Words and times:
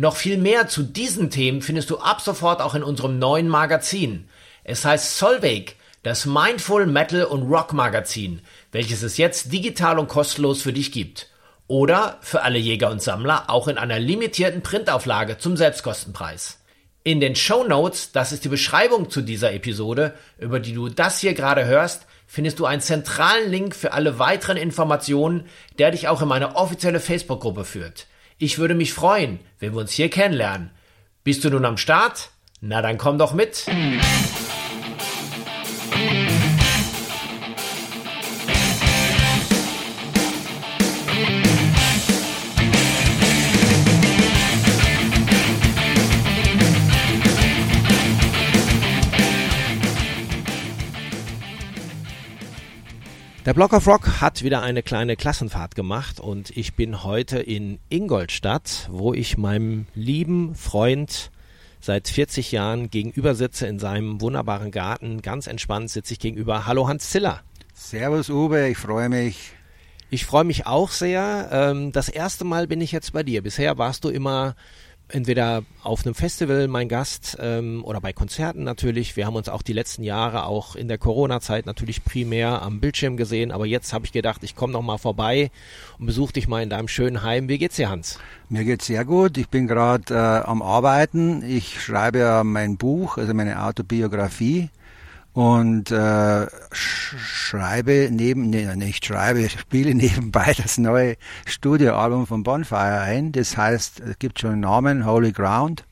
Noch 0.00 0.14
viel 0.14 0.38
mehr 0.38 0.68
zu 0.68 0.84
diesen 0.84 1.28
Themen 1.28 1.60
findest 1.60 1.90
du 1.90 1.98
ab 1.98 2.20
sofort 2.20 2.62
auch 2.62 2.76
in 2.76 2.84
unserem 2.84 3.18
neuen 3.18 3.48
Magazin. 3.48 4.28
Es 4.62 4.84
heißt 4.84 5.18
Solveig, 5.18 5.74
das 6.04 6.24
Mindful 6.24 6.86
Metal 6.86 7.24
und 7.24 7.50
Rock 7.50 7.72
Magazin, 7.72 8.40
welches 8.70 9.02
es 9.02 9.16
jetzt 9.16 9.52
digital 9.52 9.98
und 9.98 10.06
kostenlos 10.06 10.62
für 10.62 10.72
dich 10.72 10.92
gibt. 10.92 11.30
Oder 11.66 12.18
für 12.20 12.42
alle 12.42 12.60
Jäger 12.60 12.92
und 12.92 13.02
Sammler 13.02 13.50
auch 13.50 13.66
in 13.66 13.76
einer 13.76 13.98
limitierten 13.98 14.62
Printauflage 14.62 15.38
zum 15.38 15.56
Selbstkostenpreis. 15.56 16.60
In 17.02 17.18
den 17.18 17.34
Show 17.34 17.64
Notes, 17.64 18.12
das 18.12 18.30
ist 18.30 18.44
die 18.44 18.50
Beschreibung 18.50 19.10
zu 19.10 19.20
dieser 19.20 19.52
Episode, 19.52 20.14
über 20.38 20.60
die 20.60 20.74
du 20.74 20.88
das 20.88 21.18
hier 21.18 21.34
gerade 21.34 21.64
hörst, 21.64 22.06
findest 22.28 22.60
du 22.60 22.66
einen 22.66 22.82
zentralen 22.82 23.50
Link 23.50 23.74
für 23.74 23.94
alle 23.94 24.20
weiteren 24.20 24.58
Informationen, 24.58 25.46
der 25.80 25.90
dich 25.90 26.06
auch 26.06 26.22
in 26.22 26.28
meine 26.28 26.54
offizielle 26.54 27.00
Facebook-Gruppe 27.00 27.64
führt. 27.64 28.06
Ich 28.40 28.58
würde 28.58 28.76
mich 28.76 28.92
freuen, 28.92 29.40
wenn 29.58 29.72
wir 29.72 29.80
uns 29.80 29.90
hier 29.92 30.08
kennenlernen. 30.10 30.70
Bist 31.24 31.44
du 31.44 31.50
nun 31.50 31.64
am 31.64 31.76
Start? 31.76 32.30
Na 32.60 32.80
dann 32.82 32.96
komm 32.96 33.18
doch 33.18 33.34
mit. 33.34 33.66
Der 53.48 53.54
Block 53.54 53.72
of 53.72 53.86
Rock 53.86 54.20
hat 54.20 54.42
wieder 54.42 54.60
eine 54.60 54.82
kleine 54.82 55.16
Klassenfahrt 55.16 55.74
gemacht 55.74 56.20
und 56.20 56.54
ich 56.54 56.74
bin 56.74 57.02
heute 57.02 57.38
in 57.38 57.78
Ingolstadt, 57.88 58.90
wo 58.92 59.14
ich 59.14 59.38
meinem 59.38 59.86
lieben 59.94 60.54
Freund 60.54 61.30
seit 61.80 62.08
40 62.08 62.52
Jahren 62.52 62.90
gegenüber 62.90 63.34
sitze 63.34 63.66
in 63.66 63.78
seinem 63.78 64.20
wunderbaren 64.20 64.70
Garten. 64.70 65.22
Ganz 65.22 65.46
entspannt 65.46 65.88
sitze 65.88 66.12
ich 66.12 66.20
gegenüber. 66.20 66.66
Hallo 66.66 66.88
Hans 66.88 67.08
Ziller. 67.08 67.40
Servus 67.72 68.28
Uwe, 68.28 68.68
ich 68.68 68.76
freue 68.76 69.08
mich. 69.08 69.54
Ich 70.10 70.26
freue 70.26 70.44
mich 70.44 70.66
auch 70.66 70.90
sehr. 70.90 71.48
Ähm, 71.50 71.90
das 71.90 72.10
erste 72.10 72.44
Mal 72.44 72.66
bin 72.66 72.82
ich 72.82 72.92
jetzt 72.92 73.14
bei 73.14 73.22
dir. 73.22 73.42
Bisher 73.42 73.78
warst 73.78 74.04
du 74.04 74.10
immer 74.10 74.56
entweder 75.08 75.62
auf 75.82 76.04
einem 76.04 76.14
Festival 76.14 76.68
mein 76.68 76.88
Gast 76.88 77.36
ähm, 77.40 77.84
oder 77.84 78.00
bei 78.00 78.12
Konzerten 78.12 78.64
natürlich. 78.64 79.16
Wir 79.16 79.26
haben 79.26 79.36
uns 79.36 79.48
auch 79.48 79.62
die 79.62 79.72
letzten 79.72 80.02
Jahre 80.02 80.44
auch 80.44 80.76
in 80.76 80.88
der 80.88 80.98
Corona-Zeit 80.98 81.66
natürlich 81.66 82.04
primär 82.04 82.62
am 82.62 82.80
Bildschirm 82.80 83.16
gesehen, 83.16 83.50
aber 83.50 83.66
jetzt 83.66 83.92
habe 83.92 84.04
ich 84.04 84.12
gedacht, 84.12 84.42
ich 84.42 84.54
komme 84.54 84.72
noch 84.72 84.82
mal 84.82 84.98
vorbei 84.98 85.50
und 85.98 86.06
besuche 86.06 86.34
dich 86.34 86.48
mal 86.48 86.62
in 86.62 86.70
deinem 86.70 86.88
schönen 86.88 87.22
Heim. 87.22 87.48
Wie 87.48 87.58
geht's 87.58 87.76
dir, 87.76 87.90
Hans? 87.90 88.18
Mir 88.48 88.64
geht's 88.64 88.86
sehr 88.86 89.04
gut. 89.04 89.38
Ich 89.38 89.48
bin 89.48 89.66
gerade 89.66 90.14
äh, 90.14 90.48
am 90.48 90.62
Arbeiten. 90.62 91.42
Ich 91.42 91.80
schreibe 91.80 92.18
ja 92.18 92.44
mein 92.44 92.76
Buch, 92.76 93.18
also 93.18 93.34
meine 93.34 93.64
Autobiografie 93.64 94.70
und 95.38 95.92
äh, 95.92 96.48
schreibe 96.72 98.08
neben, 98.10 98.50
nee, 98.50 98.74
nicht 98.74 99.06
schreibe, 99.06 99.48
spiele 99.56 99.94
nebenbei 99.94 100.52
das 100.56 100.78
neue 100.78 101.14
Studioalbum 101.46 102.26
von 102.26 102.42
Bonfire 102.42 103.02
ein. 103.02 103.30
Das 103.30 103.56
heißt, 103.56 104.00
es 104.00 104.18
gibt 104.18 104.40
schon 104.40 104.50
einen 104.50 104.60
Namen, 104.62 105.06
Holy 105.06 105.30
Ground. 105.30 105.84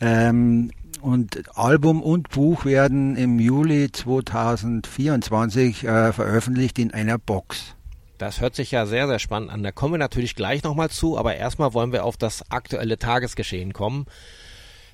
Ähm, 0.00 0.72
und 1.00 1.56
Album 1.56 2.02
und 2.02 2.30
Buch 2.30 2.64
werden 2.64 3.14
im 3.14 3.38
Juli 3.38 3.92
2024 3.92 5.84
äh, 5.84 6.12
veröffentlicht 6.12 6.80
in 6.80 6.92
einer 6.92 7.18
Box. 7.18 7.76
Das 8.18 8.40
hört 8.40 8.56
sich 8.56 8.72
ja 8.72 8.84
sehr, 8.84 9.06
sehr 9.06 9.20
spannend 9.20 9.52
an. 9.52 9.62
Da 9.62 9.70
kommen 9.70 9.94
wir 9.94 9.98
natürlich 9.98 10.34
gleich 10.34 10.64
nochmal 10.64 10.90
zu, 10.90 11.16
aber 11.16 11.36
erstmal 11.36 11.72
wollen 11.72 11.92
wir 11.92 12.04
auf 12.04 12.16
das 12.16 12.50
aktuelle 12.50 12.98
Tagesgeschehen 12.98 13.72
kommen. 13.72 14.06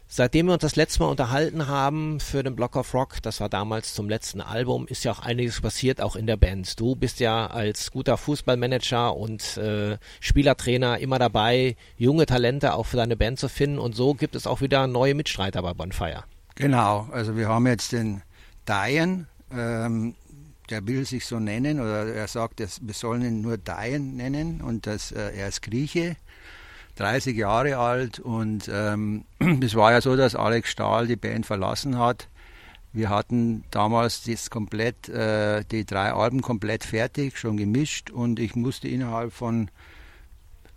Seitdem 0.09 0.47
wir 0.47 0.53
uns 0.53 0.63
das 0.63 0.77
letzte 0.77 1.03
Mal 1.03 1.09
unterhalten 1.09 1.67
haben 1.67 2.21
für 2.21 2.45
den 2.45 2.55
Block 2.55 2.77
of 2.77 2.95
Rock, 2.95 3.21
das 3.23 3.41
war 3.41 3.49
damals 3.49 3.93
zum 3.93 4.09
letzten 4.09 4.41
Album, 4.41 4.87
ist 4.87 5.05
ja 5.05 5.11
auch 5.11 5.19
einiges 5.19 5.61
passiert, 5.61 6.01
auch 6.01 6.15
in 6.15 6.29
der 6.29 6.37
Band. 6.37 6.79
Du 6.79 6.95
bist 6.95 7.19
ja 7.19 7.49
als 7.49 7.91
guter 7.91 8.17
Fußballmanager 8.17 9.17
und 9.17 9.57
äh, 9.57 9.99
Spielertrainer 10.21 10.99
immer 10.99 11.19
dabei, 11.19 11.77
junge 11.97 12.27
Talente 12.27 12.75
auch 12.75 12.87
für 12.87 12.97
deine 12.97 13.17
Band 13.17 13.41
zu 13.41 13.49
finden 13.49 13.79
und 13.79 13.97
so 13.97 14.15
gibt 14.15 14.37
es 14.37 14.47
auch 14.47 14.61
wieder 14.61 14.87
neue 14.87 15.15
Mitstreiter 15.15 15.61
bei 15.63 15.75
Bonfire. 15.75 16.23
Genau, 16.55 17.09
also 17.11 17.37
wir 17.37 17.49
haben 17.49 17.67
jetzt 17.67 17.91
den 17.91 18.23
Diane, 18.67 19.27
ähm, 19.51 20.15
der 20.71 20.87
will 20.87 21.05
sich 21.05 21.27
so 21.27 21.41
nennen 21.41 21.81
oder 21.81 22.07
er 22.07 22.29
sagt, 22.29 22.61
wir 22.61 22.95
sollen 22.95 23.23
ihn 23.23 23.41
nur 23.41 23.59
Diane 23.59 23.99
nennen 23.99 24.61
und 24.61 24.87
das, 24.87 25.11
äh, 25.11 25.33
er 25.37 25.49
ist 25.49 25.63
Grieche 25.63 26.17
30 26.97 27.37
Jahre 27.37 27.79
alt 27.79 28.19
und 28.19 28.71
ähm, 28.73 29.25
es 29.63 29.75
war 29.75 29.93
ja 29.93 30.01
so, 30.01 30.17
dass 30.17 30.35
Alex 30.35 30.71
Stahl 30.71 31.07
die 31.07 31.17
Band 31.17 31.47
verlassen 31.47 31.99
hat. 31.99 32.29
Wir 32.93 33.11
hatten 33.11 33.65
damals 33.71 34.25
das 34.25 34.49
komplett, 34.49 35.09
äh, 35.11 35.63
die 35.71 35.85
drei 35.85 36.13
Alben 36.13 36.41
komplett 36.41 36.85
fertig, 36.85 37.39
schon 37.39 37.59
gemischt 37.59 38.11
und 38.11 38.41
ich 38.41 38.57
musste 38.57 38.89
innerhalb 38.89 39.33
von 39.33 39.71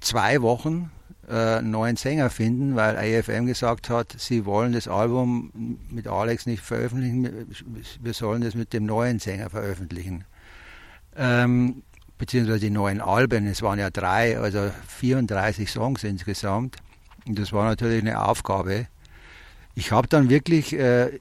zwei 0.01 0.41
Wochen 0.41 0.91
äh, 1.29 1.57
einen 1.57 1.71
neuen 1.71 1.95
Sänger 1.95 2.29
finden, 2.29 2.75
weil 2.75 2.97
AFM 2.97 3.45
gesagt 3.45 3.89
hat, 3.89 4.15
sie 4.17 4.45
wollen 4.45 4.73
das 4.73 4.87
Album 4.89 5.77
mit 5.89 6.07
Alex 6.07 6.45
nicht 6.45 6.61
veröffentlichen, 6.61 7.47
wir 8.01 8.13
sollen 8.13 8.41
das 8.41 8.55
mit 8.55 8.73
dem 8.73 8.85
neuen 8.85 9.19
Sänger 9.19 9.49
veröffentlichen. 9.49 10.25
Ähm, 11.15 11.83
beziehungsweise 12.19 12.59
die 12.59 12.69
neuen 12.69 13.01
Alben, 13.01 13.47
es 13.47 13.63
waren 13.63 13.79
ja 13.79 13.89
drei, 13.89 14.37
also 14.37 14.69
34 14.87 15.71
Songs 15.71 16.03
insgesamt. 16.03 16.75
Und 17.25 17.39
das 17.39 17.51
war 17.51 17.65
natürlich 17.65 18.01
eine 18.01 18.23
Aufgabe. 18.23 18.87
Ich 19.73 19.91
habe 19.91 20.07
dann 20.07 20.29
wirklich, 20.29 20.73
äh, 20.73 21.19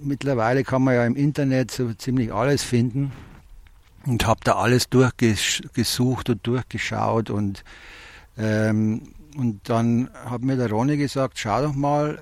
mittlerweile 0.00 0.64
kann 0.64 0.82
man 0.82 0.94
ja 0.94 1.04
im 1.04 1.16
Internet 1.16 1.70
so 1.70 1.92
ziemlich 1.92 2.32
alles 2.32 2.62
finden 2.62 3.12
und 4.06 4.26
habe 4.26 4.40
da 4.44 4.54
alles 4.54 4.88
durchgesucht 4.88 6.30
und 6.30 6.46
durchgeschaut 6.46 7.28
und 7.28 7.62
ähm, 8.38 9.02
und 9.36 9.60
dann 9.68 10.10
hat 10.26 10.42
mir 10.42 10.56
der 10.56 10.70
Ronny 10.70 10.98
gesagt, 10.98 11.38
schau 11.38 11.62
doch 11.62 11.74
mal, 11.74 12.18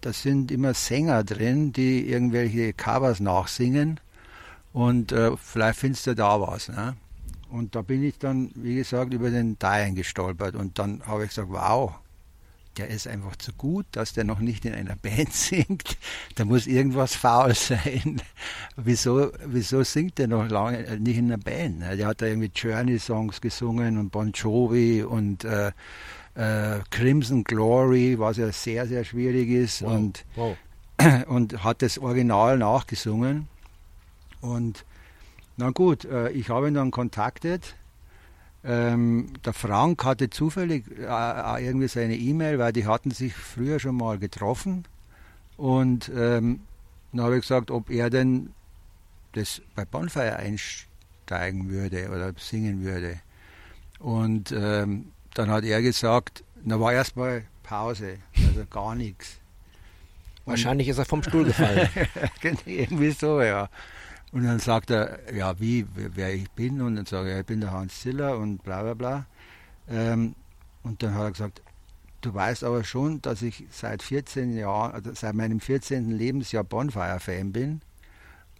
da 0.00 0.12
sind 0.14 0.50
immer 0.50 0.72
Sänger 0.72 1.22
drin, 1.22 1.72
die 1.72 2.08
irgendwelche 2.08 2.72
Covers 2.72 3.20
nachsingen 3.20 4.00
und 4.72 5.12
äh, 5.12 5.36
vielleicht 5.36 5.78
findest 5.78 6.06
du 6.06 6.14
da 6.14 6.40
was. 6.40 6.68
Ne? 6.68 6.96
Und 7.50 7.74
da 7.74 7.82
bin 7.82 8.02
ich 8.02 8.18
dann, 8.18 8.50
wie 8.54 8.76
gesagt, 8.76 9.14
über 9.14 9.30
den 9.30 9.58
Diane 9.58 9.94
gestolpert. 9.94 10.54
Und 10.54 10.78
dann 10.78 11.02
habe 11.06 11.24
ich 11.24 11.30
gesagt, 11.30 11.50
wow, 11.50 11.94
der 12.78 12.88
ist 12.88 13.08
einfach 13.08 13.36
zu 13.36 13.52
gut, 13.52 13.86
dass 13.92 14.12
der 14.12 14.24
noch 14.24 14.38
nicht 14.38 14.64
in 14.64 14.74
einer 14.74 14.96
Band 15.02 15.32
singt. 15.32 15.96
Da 16.36 16.44
muss 16.44 16.66
irgendwas 16.66 17.14
faul 17.14 17.54
sein. 17.54 18.22
wieso, 18.76 19.32
wieso 19.44 19.82
singt 19.82 20.18
der 20.18 20.28
noch 20.28 20.48
lange 20.48 20.86
äh, 20.86 20.98
nicht 20.98 21.18
in 21.18 21.26
einer 21.26 21.42
Band? 21.42 21.82
Der 21.82 22.06
hat 22.06 22.22
da 22.22 22.26
irgendwie 22.26 22.50
Journey-Songs 22.54 23.40
gesungen 23.40 23.98
und 23.98 24.10
Bon 24.10 24.32
Jovi 24.32 25.02
und 25.02 25.44
äh, 25.44 25.72
äh, 26.34 26.80
Crimson 26.90 27.44
Glory, 27.44 28.18
was 28.18 28.36
ja 28.36 28.52
sehr, 28.52 28.86
sehr 28.86 29.04
schwierig 29.04 29.48
ist. 29.48 29.82
Wow. 29.82 29.92
Und, 29.92 30.24
wow. 30.36 30.56
und 31.26 31.64
hat 31.64 31.82
das 31.82 31.98
Original 31.98 32.58
nachgesungen. 32.58 33.48
Und 34.40 34.84
na 35.58 35.70
gut, 35.70 36.04
äh, 36.04 36.30
ich 36.30 36.50
habe 36.50 36.68
ihn 36.68 36.74
dann 36.74 36.92
kontaktet. 36.92 37.74
Ähm, 38.64 39.32
der 39.44 39.52
Frank 39.52 40.04
hatte 40.04 40.30
zufällig 40.30 40.84
äh, 40.98 41.02
äh, 41.02 41.66
irgendwie 41.66 41.88
seine 41.88 42.16
E-Mail, 42.16 42.60
weil 42.60 42.72
die 42.72 42.86
hatten 42.86 43.10
sich 43.10 43.34
früher 43.34 43.80
schon 43.80 43.96
mal 43.96 44.18
getroffen. 44.18 44.84
Und 45.56 46.10
ähm, 46.14 46.60
dann 47.12 47.24
habe 47.24 47.36
ich 47.36 47.42
gesagt, 47.42 47.72
ob 47.72 47.90
er 47.90 48.08
denn 48.08 48.50
das 49.32 49.60
bei 49.74 49.84
Bonfire 49.84 50.36
einsteigen 50.36 51.70
würde 51.70 52.08
oder 52.08 52.32
singen 52.38 52.84
würde. 52.84 53.20
Und 53.98 54.52
ähm, 54.52 55.10
dann 55.34 55.50
hat 55.50 55.64
er 55.64 55.82
gesagt, 55.82 56.44
da 56.64 56.78
war 56.78 56.92
erstmal 56.92 57.42
Pause, 57.64 58.18
also 58.36 58.64
gar 58.70 58.94
nichts. 58.94 59.38
Wahrscheinlich 60.44 60.86
ist 60.86 60.98
er 60.98 61.04
vom 61.04 61.22
Stuhl 61.22 61.44
gefallen. 61.44 61.88
Irgendwie 62.64 63.10
so, 63.10 63.42
ja. 63.42 63.68
Und 64.32 64.44
dann 64.44 64.58
sagt 64.58 64.90
er, 64.90 65.32
ja, 65.34 65.58
wie, 65.58 65.86
wer 65.94 66.34
ich 66.34 66.50
bin. 66.50 66.80
Und 66.80 66.96
dann 66.96 67.06
sage 67.06 67.32
ich, 67.32 67.38
ich 67.38 67.46
bin 67.46 67.60
der 67.60 67.72
Hans 67.72 68.00
Ziller 68.00 68.36
und 68.38 68.62
bla 68.62 68.82
bla 68.82 68.94
bla. 68.94 69.26
Ähm, 69.88 70.34
und 70.82 71.02
dann 71.02 71.14
hat 71.14 71.22
er 71.22 71.30
gesagt, 71.30 71.62
du 72.20 72.34
weißt 72.34 72.64
aber 72.64 72.84
schon, 72.84 73.22
dass 73.22 73.42
ich 73.42 73.64
seit 73.70 74.02
14 74.02 74.56
Jahren, 74.56 74.92
also 74.92 75.12
seit 75.14 75.34
meinem 75.34 75.60
14. 75.60 76.10
Lebensjahr 76.10 76.64
Bonfire-Fan 76.64 77.52
bin 77.52 77.80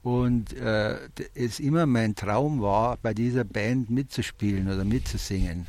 und 0.03 0.55
äh, 0.55 0.97
es 1.35 1.61
immer 1.61 1.87
mein 1.87 2.14
Traum 2.14 2.62
war, 2.62 2.97
bei 3.03 3.14
dieser 3.14 3.44
Band 3.44 3.91
mitzuspielen 3.91 4.69
oder 4.73 4.85
mitzusingen. 4.85 5.67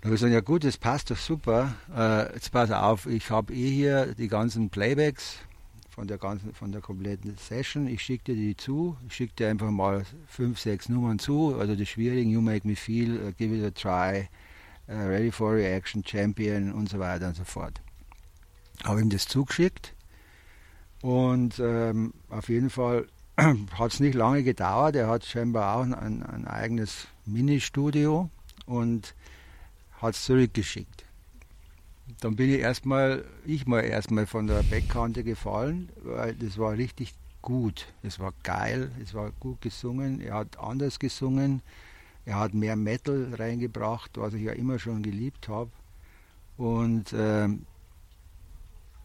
Da 0.00 0.06
habe 0.06 0.14
ich 0.14 0.20
gesagt, 0.20 0.32
ja 0.32 0.40
gut, 0.40 0.64
das 0.64 0.78
passt 0.78 1.10
doch 1.10 1.18
super. 1.18 1.74
Äh, 1.94 2.32
jetzt 2.34 2.50
pass 2.52 2.70
auf, 2.70 3.06
ich 3.06 3.30
habe 3.30 3.52
eh 3.52 3.70
hier 3.70 4.14
die 4.14 4.28
ganzen 4.28 4.70
Playbacks 4.70 5.36
von 6.00 6.08
der 6.08 6.16
ganzen, 6.16 6.54
von 6.54 6.72
der 6.72 6.80
kompletten 6.80 7.36
Session. 7.36 7.86
Ich 7.86 8.00
schicke 8.00 8.32
dir 8.32 8.34
die 8.34 8.56
zu, 8.56 8.96
ich 9.06 9.16
schicke 9.16 9.34
dir 9.34 9.48
einfach 9.50 9.70
mal 9.70 10.06
fünf, 10.28 10.58
sechs 10.58 10.88
Nummern 10.88 11.18
zu. 11.18 11.54
Also 11.58 11.76
die 11.76 11.84
schwierigen, 11.84 12.30
You 12.30 12.40
Make 12.40 12.66
Me 12.66 12.74
Feel, 12.74 13.20
uh, 13.22 13.32
Give 13.36 13.54
It 13.54 13.62
a 13.62 13.70
Try, 13.70 14.26
uh, 14.88 15.08
Ready 15.08 15.30
for 15.30 15.52
Reaction, 15.52 16.02
Champion 16.02 16.72
und 16.72 16.88
so 16.88 16.98
weiter 16.98 17.28
und 17.28 17.36
so 17.36 17.44
fort. 17.44 17.82
Habe 18.82 19.02
ihm 19.02 19.10
das 19.10 19.28
zugeschickt 19.28 19.94
und 21.02 21.58
ähm, 21.58 22.14
auf 22.30 22.48
jeden 22.48 22.70
Fall 22.70 23.06
hat 23.36 23.92
es 23.92 24.00
nicht 24.00 24.14
lange 24.14 24.42
gedauert. 24.42 24.96
Er 24.96 25.08
hat 25.08 25.26
scheinbar 25.26 25.76
auch 25.76 25.82
ein, 25.82 26.22
ein 26.22 26.46
eigenes 26.46 27.08
Ministudio 27.26 28.30
und 28.64 29.14
hat 30.00 30.14
es 30.14 30.24
zurückgeschickt. 30.24 31.04
Dann 32.20 32.36
bin 32.36 32.50
ich 32.50 32.60
erstmal, 32.60 33.24
ich 33.46 33.66
mal 33.66 33.80
erstmal 33.80 34.26
von 34.26 34.46
der 34.46 34.62
Beckkante 34.62 35.24
gefallen, 35.24 35.88
weil 36.02 36.34
das 36.34 36.58
war 36.58 36.72
richtig 36.72 37.14
gut. 37.42 37.92
Es 38.02 38.18
war 38.18 38.32
geil, 38.42 38.90
es 39.02 39.14
war 39.14 39.30
gut 39.40 39.60
gesungen, 39.60 40.20
er 40.20 40.34
hat 40.34 40.58
anders 40.58 40.98
gesungen, 40.98 41.62
er 42.24 42.38
hat 42.38 42.54
mehr 42.54 42.76
Metal 42.76 43.34
reingebracht, 43.34 44.12
was 44.16 44.34
ich 44.34 44.42
ja 44.42 44.52
immer 44.52 44.78
schon 44.78 45.02
geliebt 45.02 45.48
habe. 45.48 45.70
Und 46.56 47.14
ähm, 47.16 47.64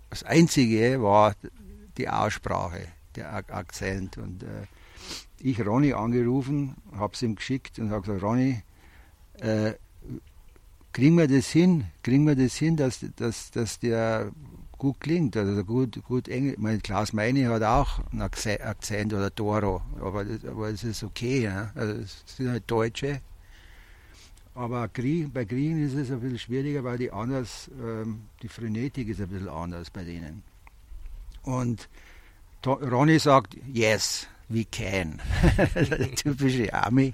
das 0.10 0.24
Einzige 0.24 1.02
war 1.02 1.36
die 1.98 2.10
Aussprache, 2.10 2.88
der 3.16 3.34
Akzent. 3.34 4.18
Und 4.18 4.44
äh, 4.44 4.68
ich 5.40 5.66
Ronny 5.66 5.94
angerufen, 5.94 6.76
habe 6.98 7.14
es 7.14 7.22
ihm 7.22 7.36
geschickt 7.36 7.80
und 7.80 7.92
habe 7.92 8.02
gesagt, 8.02 8.24
Ronny, 8.24 8.62
äh, 9.40 9.74
kriegen 10.96 11.18
wir 11.18 11.28
das 11.28 11.50
hin, 11.50 11.88
kriegen 12.04 12.26
wir 12.26 12.38
das 12.38 12.56
hin, 12.56 12.78
dass, 12.78 13.06
dass, 13.18 13.52
dass 13.52 13.80
der 13.80 14.32
gut 14.78 15.02
klingt, 15.02 15.36
also 15.36 15.66
gut, 15.66 16.02
gut 16.06 16.30
Englisch. 16.30 16.56
Mein 16.58 16.82
Klaus 16.82 17.12
Meini 17.12 17.44
hat 17.44 17.64
auch 17.64 18.00
einen 18.14 18.22
Akzent 18.22 19.14
oder 19.14 19.34
Toro, 19.36 19.82
aber 20.00 20.24
das, 20.24 20.46
aber 20.46 20.72
das 20.72 20.86
ist 20.86 21.04
okay, 21.04 21.44
ja? 21.44 21.70
also 21.76 21.96
das 21.96 22.24
sind 22.26 22.50
halt 22.50 22.64
Deutsche. 22.68 23.20
Aber 24.54 24.88
bei 24.88 25.44
Griechen 25.44 25.86
ist 25.86 25.96
es 25.96 26.12
ein 26.12 26.22
bisschen 26.22 26.40
schwieriger, 26.40 26.86
weil 26.86 26.98
die 26.98 27.12
anders, 27.12 27.70
ähm, 27.78 28.22
die 28.42 28.48
Phrenetik 28.48 29.10
ist 29.10 29.20
ein 29.20 29.28
bisschen 29.28 29.50
anders 29.50 29.90
bei 29.90 30.06
denen. 30.06 30.44
Und 31.44 31.90
Ronny 32.66 33.20
sagt, 33.20 33.58
yes, 33.68 34.28
we 34.48 34.64
can. 34.64 35.22
typische 36.16 36.74
Army. 36.74 37.14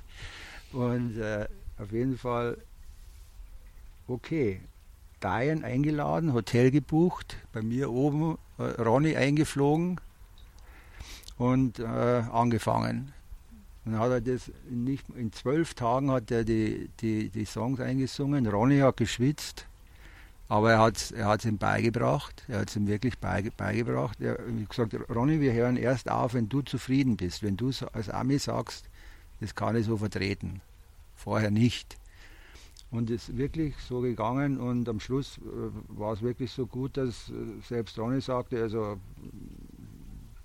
Und 0.71 1.17
äh, 1.17 1.47
auf 1.79 1.91
jeden 1.91 2.15
Fall 2.15 2.57
okay, 4.07 4.61
Diane 5.21 5.63
eingeladen, 5.63 6.33
Hotel 6.33 6.71
gebucht, 6.71 7.37
bei 7.53 7.61
mir 7.61 7.91
oben 7.91 8.37
äh, 8.57 8.63
Ronny 8.63 9.15
eingeflogen 9.15 10.01
und 11.37 11.79
äh, 11.79 11.83
angefangen. 11.83 13.13
Dann 13.85 13.97
hat 13.97 14.11
er 14.11 14.21
das 14.21 14.51
nicht, 14.69 15.05
in 15.15 15.31
zwölf 15.31 15.73
Tagen 15.73 16.11
hat 16.11 16.29
er 16.31 16.43
die, 16.43 16.89
die, 16.99 17.29
die 17.29 17.45
Songs 17.45 17.79
eingesungen. 17.79 18.47
Ronny 18.47 18.79
hat 18.79 18.97
geschwitzt, 18.97 19.65
aber 20.49 20.73
er 20.73 20.79
hat 20.79 20.97
es 20.97 21.11
er 21.11 21.45
ihm 21.45 21.57
beigebracht. 21.57 22.43
Er 22.47 22.59
hat 22.59 22.69
es 22.69 22.75
ihm 22.75 22.87
wirklich 22.87 23.17
beigebracht. 23.17 24.21
Er 24.21 24.33
hat 24.33 24.69
gesagt, 24.69 24.95
Ronny, 25.09 25.39
wir 25.39 25.53
hören 25.53 25.77
erst 25.77 26.11
auf, 26.11 26.33
wenn 26.33 26.49
du 26.49 26.61
zufrieden 26.61 27.17
bist. 27.17 27.41
Wenn 27.41 27.57
du 27.57 27.71
als 27.93 28.09
Ami 28.09 28.37
sagst, 28.37 28.85
das 29.39 29.55
kann 29.55 29.75
ich 29.75 29.85
so 29.85 29.97
vertreten. 29.97 30.61
Vorher 31.15 31.51
nicht. 31.51 31.97
Und 32.91 33.09
es 33.09 33.29
ist 33.29 33.37
wirklich 33.37 33.75
so 33.77 34.01
gegangen 34.01 34.59
und 34.59 34.87
am 34.89 34.99
Schluss 34.99 35.37
äh, 35.37 35.97
war 35.97 36.11
es 36.13 36.21
wirklich 36.21 36.51
so 36.51 36.67
gut, 36.67 36.97
dass 36.97 37.29
äh, 37.29 37.33
selbst 37.65 37.97
Ronny 37.97 38.19
sagte, 38.19 38.61
also 38.61 38.99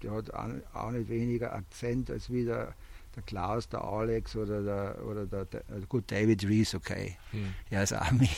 der 0.00 0.12
hat 0.12 0.32
auch 0.32 0.90
nicht 0.92 1.08
weniger 1.08 1.52
Akzent 1.52 2.08
als 2.08 2.30
wie 2.30 2.44
der, 2.44 2.72
der 3.16 3.22
Klaus, 3.24 3.68
der 3.68 3.82
Alex 3.82 4.36
oder 4.36 4.62
der, 4.62 5.04
oder 5.04 5.26
der, 5.26 5.44
der 5.46 5.64
also 5.68 5.86
gut, 5.88 6.04
David 6.06 6.46
Rees, 6.46 6.74
okay, 6.76 7.16
hm. 7.32 7.52
er 7.70 7.82
ist 7.82 7.92
Army. 7.92 8.28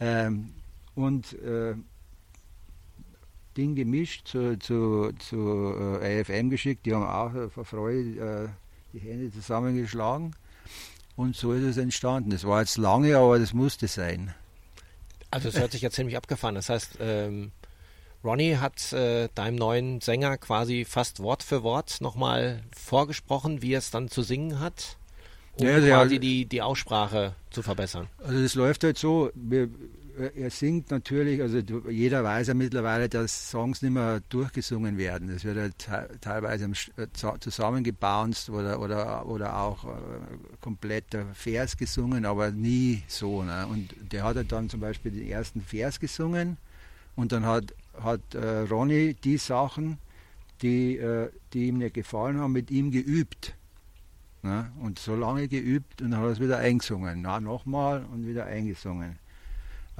ähm, 0.00 0.54
und 0.94 1.34
äh, 1.40 1.74
Ding 3.54 3.74
gemischt 3.74 4.28
zu, 4.28 4.58
zu, 4.58 5.12
zu 5.18 5.74
äh, 6.00 6.22
AFM 6.22 6.48
geschickt, 6.48 6.86
die 6.86 6.94
haben 6.94 7.04
auch 7.04 7.50
vor 7.50 7.66
Freude 7.66 8.48
äh, 8.48 8.48
die 8.94 9.00
Hände 9.00 9.30
zusammengeschlagen. 9.30 10.34
Und 11.16 11.36
so 11.36 11.52
ist 11.52 11.64
es 11.64 11.76
entstanden. 11.76 12.30
Das 12.30 12.44
war 12.44 12.60
jetzt 12.60 12.78
lange, 12.78 13.16
aber 13.16 13.38
das 13.38 13.52
musste 13.52 13.88
sein. 13.88 14.34
Also 15.30 15.48
es 15.48 15.58
hört 15.58 15.72
sich 15.72 15.82
ja 15.82 15.90
ziemlich 15.90 16.16
abgefahren. 16.16 16.54
Das 16.54 16.68
heißt, 16.68 16.98
ähm, 17.00 17.52
Ronnie 18.24 18.56
hat 18.56 18.92
äh, 18.92 19.28
deinem 19.34 19.56
neuen 19.56 20.00
Sänger 20.00 20.36
quasi 20.38 20.84
fast 20.84 21.20
Wort 21.20 21.42
für 21.42 21.62
Wort 21.62 22.00
nochmal 22.00 22.62
vorgesprochen, 22.76 23.62
wie 23.62 23.74
er 23.74 23.78
es 23.78 23.90
dann 23.90 24.08
zu 24.08 24.22
singen 24.22 24.60
hat, 24.60 24.96
um 25.58 25.66
ja, 25.66 25.78
quasi 25.80 26.18
die, 26.18 26.46
die 26.46 26.62
Aussprache 26.62 27.34
zu 27.50 27.62
verbessern. 27.62 28.08
Also 28.22 28.42
das 28.42 28.54
läuft 28.54 28.84
halt 28.84 28.98
so, 28.98 29.30
wir, 29.34 29.68
er 30.20 30.50
singt 30.50 30.90
natürlich, 30.90 31.40
also 31.40 31.58
jeder 31.88 32.24
weiß 32.24 32.48
ja 32.48 32.54
mittlerweile, 32.54 33.08
dass 33.08 33.50
Songs 33.50 33.82
nicht 33.82 33.92
mehr 33.92 34.20
durchgesungen 34.28 34.98
werden. 34.98 35.28
Es 35.30 35.44
wird 35.44 35.56
ja 35.86 36.06
teilweise 36.20 36.70
äh, 36.96 37.06
zusammengebounced 37.12 38.50
oder, 38.50 38.80
oder, 38.80 39.26
oder 39.26 39.56
auch 39.56 39.84
äh, 39.84 39.88
komplett 40.60 41.12
der 41.12 41.26
Vers 41.34 41.76
gesungen, 41.76 42.24
aber 42.24 42.50
nie 42.50 43.02
so. 43.08 43.42
Ne? 43.42 43.66
Und 43.66 43.94
der 44.12 44.24
hat 44.24 44.36
dann 44.50 44.68
zum 44.68 44.80
Beispiel 44.80 45.12
den 45.12 45.28
ersten 45.28 45.60
Vers 45.60 46.00
gesungen 46.00 46.56
und 47.16 47.32
dann 47.32 47.44
hat, 47.44 47.74
hat 48.02 48.34
äh, 48.34 48.60
Ronny 48.60 49.14
die 49.14 49.36
Sachen, 49.36 49.98
die, 50.62 50.96
äh, 50.96 51.30
die 51.52 51.68
ihm 51.68 51.78
nicht 51.78 51.94
gefallen 51.94 52.38
haben, 52.38 52.52
mit 52.52 52.70
ihm 52.70 52.90
geübt. 52.90 53.54
Ne? 54.42 54.72
Und 54.80 54.98
so 54.98 55.14
lange 55.14 55.48
geübt 55.48 56.00
und 56.00 56.10
dann 56.10 56.20
hat 56.20 56.26
er 56.26 56.32
es 56.32 56.40
wieder 56.40 56.58
eingesungen. 56.58 57.22
Na, 57.22 57.40
nochmal 57.40 58.04
und 58.10 58.26
wieder 58.26 58.46
eingesungen. 58.46 59.19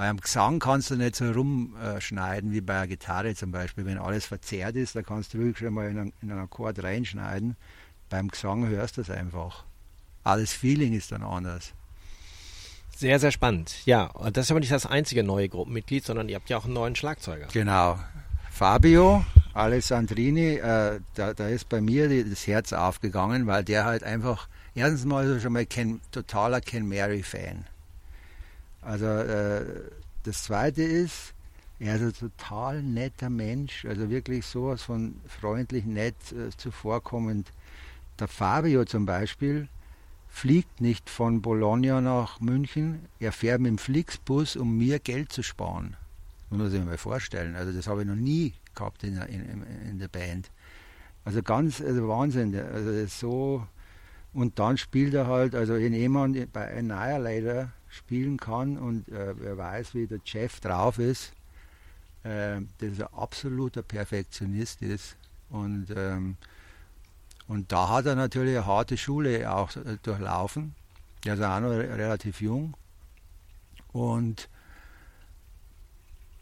Weil 0.00 0.09
am 0.09 0.16
Gesang 0.19 0.61
kannst 0.61 0.90
du 0.90 0.97
nicht 0.97 1.14
so 1.14 1.30
rumschneiden 1.30 2.52
wie 2.52 2.62
bei 2.62 2.73
einer 2.75 2.87
Gitarre 2.87 3.35
zum 3.35 3.52
Beispiel. 3.52 3.85
Wenn 3.85 3.99
alles 3.99 4.25
verzerrt 4.25 4.75
ist, 4.76 4.97
da 4.97 5.02
kannst 5.02 5.35
du 5.35 5.38
wirklich 5.38 5.59
schon 5.59 5.75
mal 5.75 5.90
in 5.90 5.99
einen, 5.99 6.12
in 6.23 6.30
einen 6.30 6.40
Akkord 6.40 6.83
reinschneiden. 6.83 7.54
Beim 8.09 8.28
Gesang 8.28 8.66
hörst 8.66 8.97
du 8.97 9.02
es 9.02 9.11
einfach. 9.11 9.64
Alles 10.25 10.54
Feeling 10.54 10.95
ist 10.95 11.12
dann 11.12 11.23
anders. 11.23 11.75
Sehr, 12.97 13.21
sehr 13.21 13.30
spannend. 13.30 13.85
Ja, 13.85 14.07
und 14.07 14.38
das 14.38 14.47
ist 14.47 14.52
aber 14.52 14.61
nicht 14.61 14.73
das 14.73 14.87
einzige 14.87 15.23
neue 15.23 15.50
Gruppenmitglied, 15.50 16.02
sondern 16.02 16.30
ihr 16.30 16.37
habt 16.37 16.49
ja 16.49 16.57
auch 16.57 16.64
einen 16.64 16.73
neuen 16.73 16.97
Schlagzeuger. 16.97 17.49
Genau. 17.52 17.99
Fabio 18.50 19.23
Alessandrini, 19.52 20.54
äh, 20.54 21.00
da, 21.12 21.35
da, 21.35 21.49
ist 21.49 21.69
bei 21.69 21.83
mir 21.83 22.09
die, 22.09 22.25
das 22.26 22.47
Herz 22.47 22.73
aufgegangen, 22.73 23.47
weil 23.47 23.64
der 23.64 23.85
halt 23.85 24.02
einfach, 24.02 24.49
erstens 24.75 25.04
mal 25.04 25.38
schon 25.40 25.52
mal 25.52 25.66
Ken, 25.66 26.00
totaler 26.11 26.62
Ken 26.62 26.88
Mary-Fan. 26.88 27.66
Also 28.82 29.06
äh, 29.06 29.64
das 30.25 30.44
Zweite 30.44 30.82
ist, 30.82 31.34
er 31.78 31.96
ist 31.96 32.02
ein 32.02 32.12
total 32.12 32.82
netter 32.82 33.30
Mensch, 33.30 33.84
also 33.84 34.10
wirklich 34.10 34.46
sowas 34.46 34.82
von 34.82 35.14
freundlich, 35.26 35.84
nett, 35.84 36.14
äh, 36.32 36.50
zuvorkommend. 36.56 37.50
Der 38.18 38.28
Fabio 38.28 38.84
zum 38.84 39.06
Beispiel 39.06 39.68
fliegt 40.28 40.80
nicht 40.80 41.08
von 41.10 41.42
Bologna 41.42 42.00
nach 42.00 42.40
München, 42.40 43.06
er 43.18 43.32
fährt 43.32 43.60
mit 43.60 43.70
dem 43.70 43.78
Flixbus, 43.78 44.56
um 44.56 44.76
mir 44.76 44.99
Geld 44.99 45.32
zu 45.32 45.42
sparen. 45.42 45.96
Muss 46.50 46.72
ich 46.72 46.80
mir 46.80 46.87
mal 46.87 46.99
vorstellen. 46.99 47.54
Also 47.54 47.72
das 47.72 47.87
habe 47.87 48.02
ich 48.02 48.08
noch 48.08 48.16
nie 48.16 48.54
gehabt 48.75 49.04
in, 49.04 49.16
in, 49.16 49.64
in 49.88 49.99
der 49.99 50.08
Band. 50.08 50.50
Also 51.25 51.42
ganz 51.42 51.80
also 51.80 52.08
Wahnsinn. 52.08 52.54
Also 52.56 53.06
so 53.06 53.66
und 54.32 54.58
dann 54.58 54.76
spielt 54.76 55.14
er 55.14 55.26
halt, 55.26 55.54
also 55.54 55.75
wenn 55.75 55.92
jemand 55.92 56.52
bei 56.52 56.76
Annihilator 56.76 57.70
spielen 57.90 58.38
kann 58.38 58.78
und 58.78 59.09
äh, 59.09 59.35
wer 59.38 59.59
weiß, 59.59 59.94
wie 59.94 60.06
der 60.06 60.20
Jeff 60.25 60.61
drauf 60.61 60.99
ist, 60.99 61.32
äh, 62.23 62.61
das 62.78 62.92
ist 62.92 63.02
ein 63.02 63.14
absoluter 63.14 63.82
Perfektionist 63.82 64.82
ist. 64.82 65.16
Und, 65.50 65.88
ähm, 65.94 66.37
und 67.49 67.73
da 67.73 67.88
hat 67.88 68.06
er 68.06 68.14
natürlich 68.14 68.56
eine 68.56 68.66
harte 68.66 68.97
Schule 68.97 69.52
auch 69.52 69.75
äh, 69.76 69.99
durchlaufen. 70.02 70.75
Er 71.25 71.35
ist 71.35 71.42
auch 71.42 71.61
noch 71.61 71.70
relativ 71.70 72.40
jung. 72.40 72.75
Und 73.92 74.49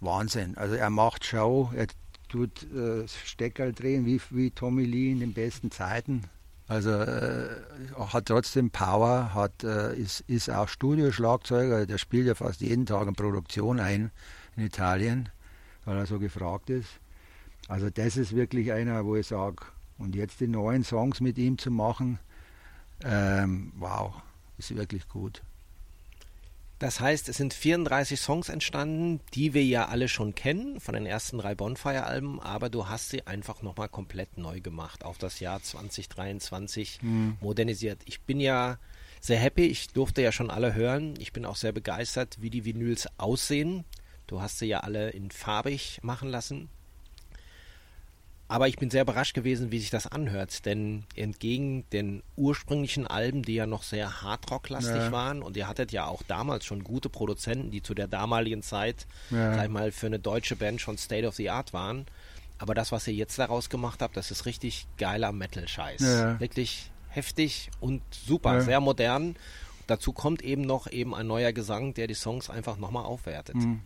Wahnsinn. 0.01 0.57
Also 0.57 0.75
er 0.75 0.91
macht 0.91 1.25
Show, 1.25 1.73
er 1.75 1.87
tut 2.29 2.63
äh, 2.73 3.09
Steckerl 3.09 3.73
drehen 3.73 4.05
wie, 4.07 4.21
wie 4.31 4.51
Tommy 4.51 4.85
Lee 4.85 5.11
in 5.11 5.21
den 5.21 5.33
besten 5.33 5.71
Zeiten. 5.71 6.25
Also 6.69 6.91
äh, 6.91 7.49
hat 7.97 8.27
trotzdem 8.27 8.71
Power, 8.71 9.33
hat, 9.35 9.65
äh, 9.65 9.97
ist, 9.97 10.21
ist 10.27 10.51
auch 10.51 10.69
Studioschlagzeuger, 10.69 11.87
der 11.87 11.97
spielt 11.97 12.27
ja 12.27 12.35
fast 12.35 12.61
jeden 12.61 12.85
Tag 12.85 13.09
in 13.09 13.15
Produktion 13.15 13.81
ein 13.81 14.11
in 14.55 14.67
Italien, 14.67 15.31
weil 15.87 15.97
er 15.97 16.07
so 16.07 16.19
gefragt 16.19 16.69
ist. 16.69 17.01
Also 17.69 17.89
das 17.89 18.19
ist 18.19 18.37
wirklich 18.37 18.71
einer, 18.71 19.05
wo 19.07 19.17
ich 19.17 19.27
sage, 19.27 19.65
und 19.97 20.15
jetzt 20.15 20.41
die 20.41 20.47
neuen 20.47 20.85
Songs 20.85 21.21
mit 21.21 21.39
ihm 21.39 21.57
zu 21.57 21.71
machen, 21.71 22.19
ähm, 23.03 23.73
wow, 23.79 24.15
ist 24.59 24.77
wirklich 24.77 25.09
gut. 25.09 25.43
Das 26.79 27.01
heißt, 27.01 27.29
es 27.29 27.37
sind 27.37 27.55
34 27.55 28.21
Songs 28.21 28.49
entstanden, 28.49 29.21
die 29.35 29.53
wir 29.53 29.65
ja 29.65 29.89
alle 29.89 30.09
schon 30.09 30.37
kennen 30.37 30.79
von 30.79 30.95
den 30.95 31.07
ersten 31.07 31.39
drei 31.39 31.57
Bonfire-Alben, 31.57 32.41
aber 32.41 32.71
du 32.71 32.89
hast 32.89 33.09
sie 33.09 33.27
einfach 33.27 33.63
nochmal 33.63 33.89
komplett 33.89 34.39
neu 34.39 34.61
gemacht, 34.61 35.05
auf 35.05 35.19
das 35.19 35.41
Jahr 35.41 35.61
2023 35.61 37.03
mhm. 37.03 37.37
modernisiert. 37.41 38.01
Ich 38.05 38.21
bin 38.21 38.39
ja 38.39 38.79
sehr 39.21 39.39
happy, 39.39 39.67
ich 39.67 39.89
durfte 39.89 40.23
ja 40.23 40.31
schon 40.31 40.51
alle 40.51 40.75
hören. 40.75 41.15
Ich 41.19 41.33
bin 41.33 41.45
auch 41.45 41.57
sehr 41.57 41.73
begeistert, 41.73 42.37
wie 42.41 42.51
die 42.51 42.65
Vinyls 42.65 43.09
aussehen. 43.19 43.85
Du 44.29 44.41
hast 44.41 44.59
sie 44.59 44.67
ja 44.67 44.81
alle 44.81 45.11
in 45.11 45.31
farbig 45.33 45.99
machen 46.03 46.29
lassen. 46.29 46.69
Aber 48.51 48.67
ich 48.67 48.77
bin 48.77 48.89
sehr 48.91 49.03
überrascht 49.03 49.35
gewesen, 49.35 49.71
wie 49.71 49.79
sich 49.79 49.91
das 49.91 50.07
anhört, 50.07 50.65
denn 50.65 51.05
entgegen 51.15 51.85
den 51.93 52.23
ursprünglichen 52.35 53.07
Alben, 53.07 53.43
die 53.43 53.55
ja 53.55 53.67
noch 53.67 53.83
sehr 53.83 54.23
hardrock-lastig 54.23 54.97
ja. 54.97 55.13
waren, 55.13 55.43
und 55.43 55.57
ihr 55.59 55.69
hattet 55.69 55.93
ja 55.93 56.07
auch 56.07 56.23
damals 56.23 56.65
schon 56.65 56.83
gute 56.83 57.11
Produzenten, 57.11 57.71
die 57.71 57.83
zu 57.83 57.93
der 57.93 58.09
damaligen 58.09 58.63
Zeit, 58.63 59.07
ja. 59.31 59.55
sag 59.55 59.65
ich 59.65 59.71
mal, 59.71 59.93
für 59.93 60.07
eine 60.07 60.19
deutsche 60.19 60.57
Band 60.57 60.81
schon 60.81 60.97
State 60.97 61.27
of 61.27 61.35
the 61.35 61.51
Art 61.51 61.75
waren. 61.75 62.07
Aber 62.57 62.75
das, 62.75 62.91
was 62.91 63.07
ihr 63.07 63.15
jetzt 63.15 63.39
daraus 63.39 63.69
gemacht 63.69 64.01
habt, 64.01 64.17
das 64.17 64.31
ist 64.31 64.47
richtig 64.47 64.87
geiler 64.97 65.31
Metal-Scheiß. 65.31 66.01
Ja. 66.01 66.41
Wirklich 66.41 66.91
heftig 67.11 67.71
und 67.81 68.03
super, 68.11 68.63
sehr 68.63 68.81
modern. 68.81 69.37
Dazu 69.89 70.13
kommt 70.13 70.43
eben 70.43 70.63
noch 70.63 70.87
eben 70.93 71.15
ein 71.15 71.27
neuer 71.27 71.53
Gesang, 71.53 71.95
der 71.95 72.07
die 72.07 72.15
Songs 72.15 72.51
einfach 72.51 72.77
nochmal 72.77 73.07
aufwertet. 73.07 73.57
Mhm. 73.57 73.81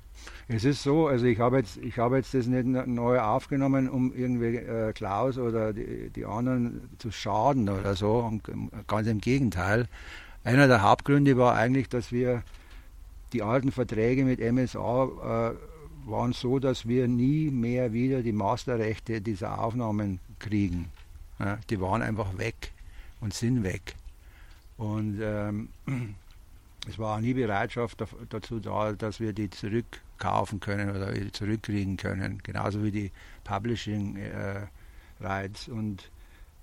Es 0.49 0.64
ist 0.64 0.82
so, 0.82 1.06
also 1.06 1.26
ich 1.26 1.38
habe 1.38 1.59
jetzt, 1.59 1.76
ich 1.76 1.99
habe 1.99 2.16
jetzt 2.16 2.35
das 2.35 2.47
nicht 2.47 2.66
neu 2.66 3.21
aufgenommen, 3.21 3.88
um 3.88 4.12
irgendwie 4.12 4.56
äh, 4.56 4.92
Klaus 4.92 5.38
oder 5.38 5.73
die, 5.73 6.11
die 6.11 6.25
anderen 6.25 6.90
zu 6.99 7.12
schaden 7.12 7.68
oder 7.68 7.94
so. 7.94 8.40
Ganz 8.88 9.06
im 9.06 9.21
Gegenteil. 9.21 9.87
Einer 10.42 10.66
der 10.66 10.82
Hauptgründe 10.82 11.37
war 11.37 11.54
eigentlich, 11.54 11.88
dass 11.88 12.11
wir 12.11 12.42
die 13.32 13.42
alten 13.42 13.71
Verträge 13.71 14.25
mit 14.25 14.40
MSA 14.40 15.52
äh, 15.52 15.54
waren 16.04 16.32
so, 16.32 16.59
dass 16.59 16.88
wir 16.88 17.06
nie 17.06 17.50
mehr 17.50 17.92
wieder 17.92 18.23
die 18.23 18.32
Masterrechte 18.32 19.21
dieser 19.21 19.61
Aufnahmen 19.61 20.18
kriegen. 20.40 20.90
Ja, 21.38 21.59
die 21.71 21.80
waren 21.80 22.02
einfach 22.02 22.38
weg 22.38 22.73
und 23.21 23.35
sind 23.35 23.62
weg. 23.62 23.94
Und 24.76 25.19
ähm, 25.21 25.69
es 26.88 26.99
war 26.99 27.17
auch 27.17 27.21
nie 27.21 27.35
Bereitschaft 27.35 28.05
dazu 28.29 28.61
da, 28.61 28.93
dass 28.93 29.21
wir 29.21 29.33
die 29.33 29.50
zurückkaufen 29.50 30.61
können 30.61 30.91
oder 30.91 31.12
zurückkriegen 31.33 31.97
können, 31.97 32.41
genauso 32.43 32.83
wie 32.83 32.91
die 32.91 33.12
Publishing 33.45 34.17
äh, 34.17 34.67
Rights. 35.21 35.69
Und 35.69 36.11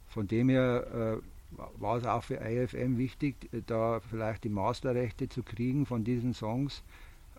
von 0.08 0.28
dem 0.28 0.50
her 0.50 1.22
äh, 1.22 1.62
war 1.82 1.98
es 1.98 2.06
auch 2.06 2.24
für 2.24 2.42
AFM 2.42 2.98
wichtig, 2.98 3.50
da 3.68 4.00
vielleicht 4.10 4.44
die 4.44 4.50
Masterrechte 4.50 5.30
zu 5.30 5.44
kriegen 5.44 5.86
von 5.86 6.04
diesen 6.04 6.34
Songs, 6.34 6.84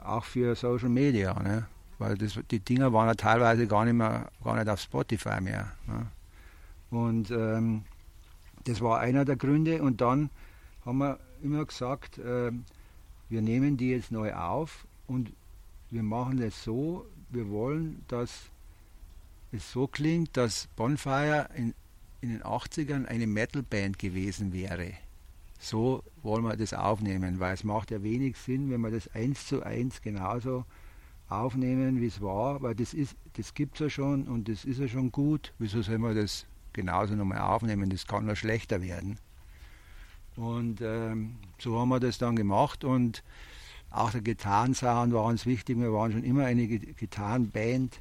auch 0.03 0.25
für 0.25 0.55
Social 0.55 0.89
Media, 0.89 1.41
ne? 1.43 1.67
weil 1.99 2.17
das, 2.17 2.39
die 2.51 2.61
Dinger 2.61 2.93
waren 2.93 3.09
ja 3.09 3.15
teilweise 3.15 3.67
gar 3.67 3.85
nicht 3.85 3.95
mehr, 3.95 4.31
gar 4.43 4.57
nicht 4.57 4.69
auf 4.69 4.81
Spotify 4.81 5.41
mehr. 5.41 5.71
Ne? 5.87 6.07
Und 6.91 7.31
ähm, 7.31 7.83
das 8.65 8.81
war 8.81 9.01
einer 9.01 9.25
der 9.25 9.37
Gründe. 9.37 9.83
Und 9.83 10.01
dann 10.01 10.31
haben 10.85 10.99
wir 10.99 11.19
immer 11.43 11.65
gesagt, 11.65 12.19
äh, 12.19 12.53
wir 13.29 13.43
nehmen 13.43 13.77
die 13.77 13.91
jetzt 13.91 14.11
neu 14.11 14.35
auf 14.35 14.87
und 15.07 15.33
wir 15.91 16.03
machen 16.03 16.41
es 16.41 16.63
so, 16.63 17.07
wir 17.31 17.49
wollen, 17.51 18.05
dass 18.09 18.51
es 19.53 19.71
so 19.71 19.87
klingt, 19.87 20.37
dass 20.37 20.69
Bonfire 20.77 21.49
in, 21.55 21.75
in 22.21 22.31
den 22.31 22.43
80ern 22.43 23.07
eine 23.07 23.27
Metalband 23.27 23.99
gewesen 23.99 24.53
wäre. 24.53 24.93
So 25.59 26.03
wollen 26.23 26.45
wir 26.45 26.57
das 26.57 26.73
aufnehmen, 26.73 27.39
weil 27.39 27.55
es 27.55 27.65
macht 27.65 27.91
ja 27.91 28.03
wenig 28.03 28.37
Sinn, 28.39 28.71
wenn 28.71 28.81
wir 28.81 28.91
das 28.91 29.15
eins 29.15 29.47
zu 29.47 29.63
eins 29.63 30.01
genauso 30.01 30.65
aufnehmen, 31.29 32.01
wie 32.01 32.07
es 32.07 32.21
war, 32.21 32.63
weil 32.63 32.75
das 32.75 32.95
ist, 32.95 33.15
das 33.35 33.55
gibt 33.55 33.75
es 33.75 33.81
ja 33.81 33.91
schon 33.91 34.25
und 34.25 34.49
das 34.49 34.65
ist 34.65 34.81
ja 34.81 34.89
schon 34.89 35.13
gut. 35.13 35.53
Wieso 35.59 35.83
soll 35.83 35.99
man 35.99 36.17
das 36.17 36.47
genauso 36.73 37.15
nochmal 37.15 37.41
aufnehmen? 37.41 37.91
Das 37.91 38.07
kann 38.07 38.27
nur 38.27 38.37
schlechter 38.37 38.83
werden. 38.83 39.19
Und 40.41 40.81
ähm, 40.81 41.37
so 41.59 41.79
haben 41.79 41.91
wir 41.91 42.01
das 42.01 42.19
dann 42.19 42.37
gemacht 42.37 42.85
und 42.85 43.23
auch 43.91 44.11
der 44.11 44.21
Gitarrensound 44.21 45.13
war 45.13 45.25
uns 45.25 45.47
wichtig. 45.47 45.79
Wir 45.79 45.93
waren 45.93 46.13
schon 46.13 46.25
immer 46.25 46.45
eine 46.45 46.67
Gitarrenband 46.67 47.99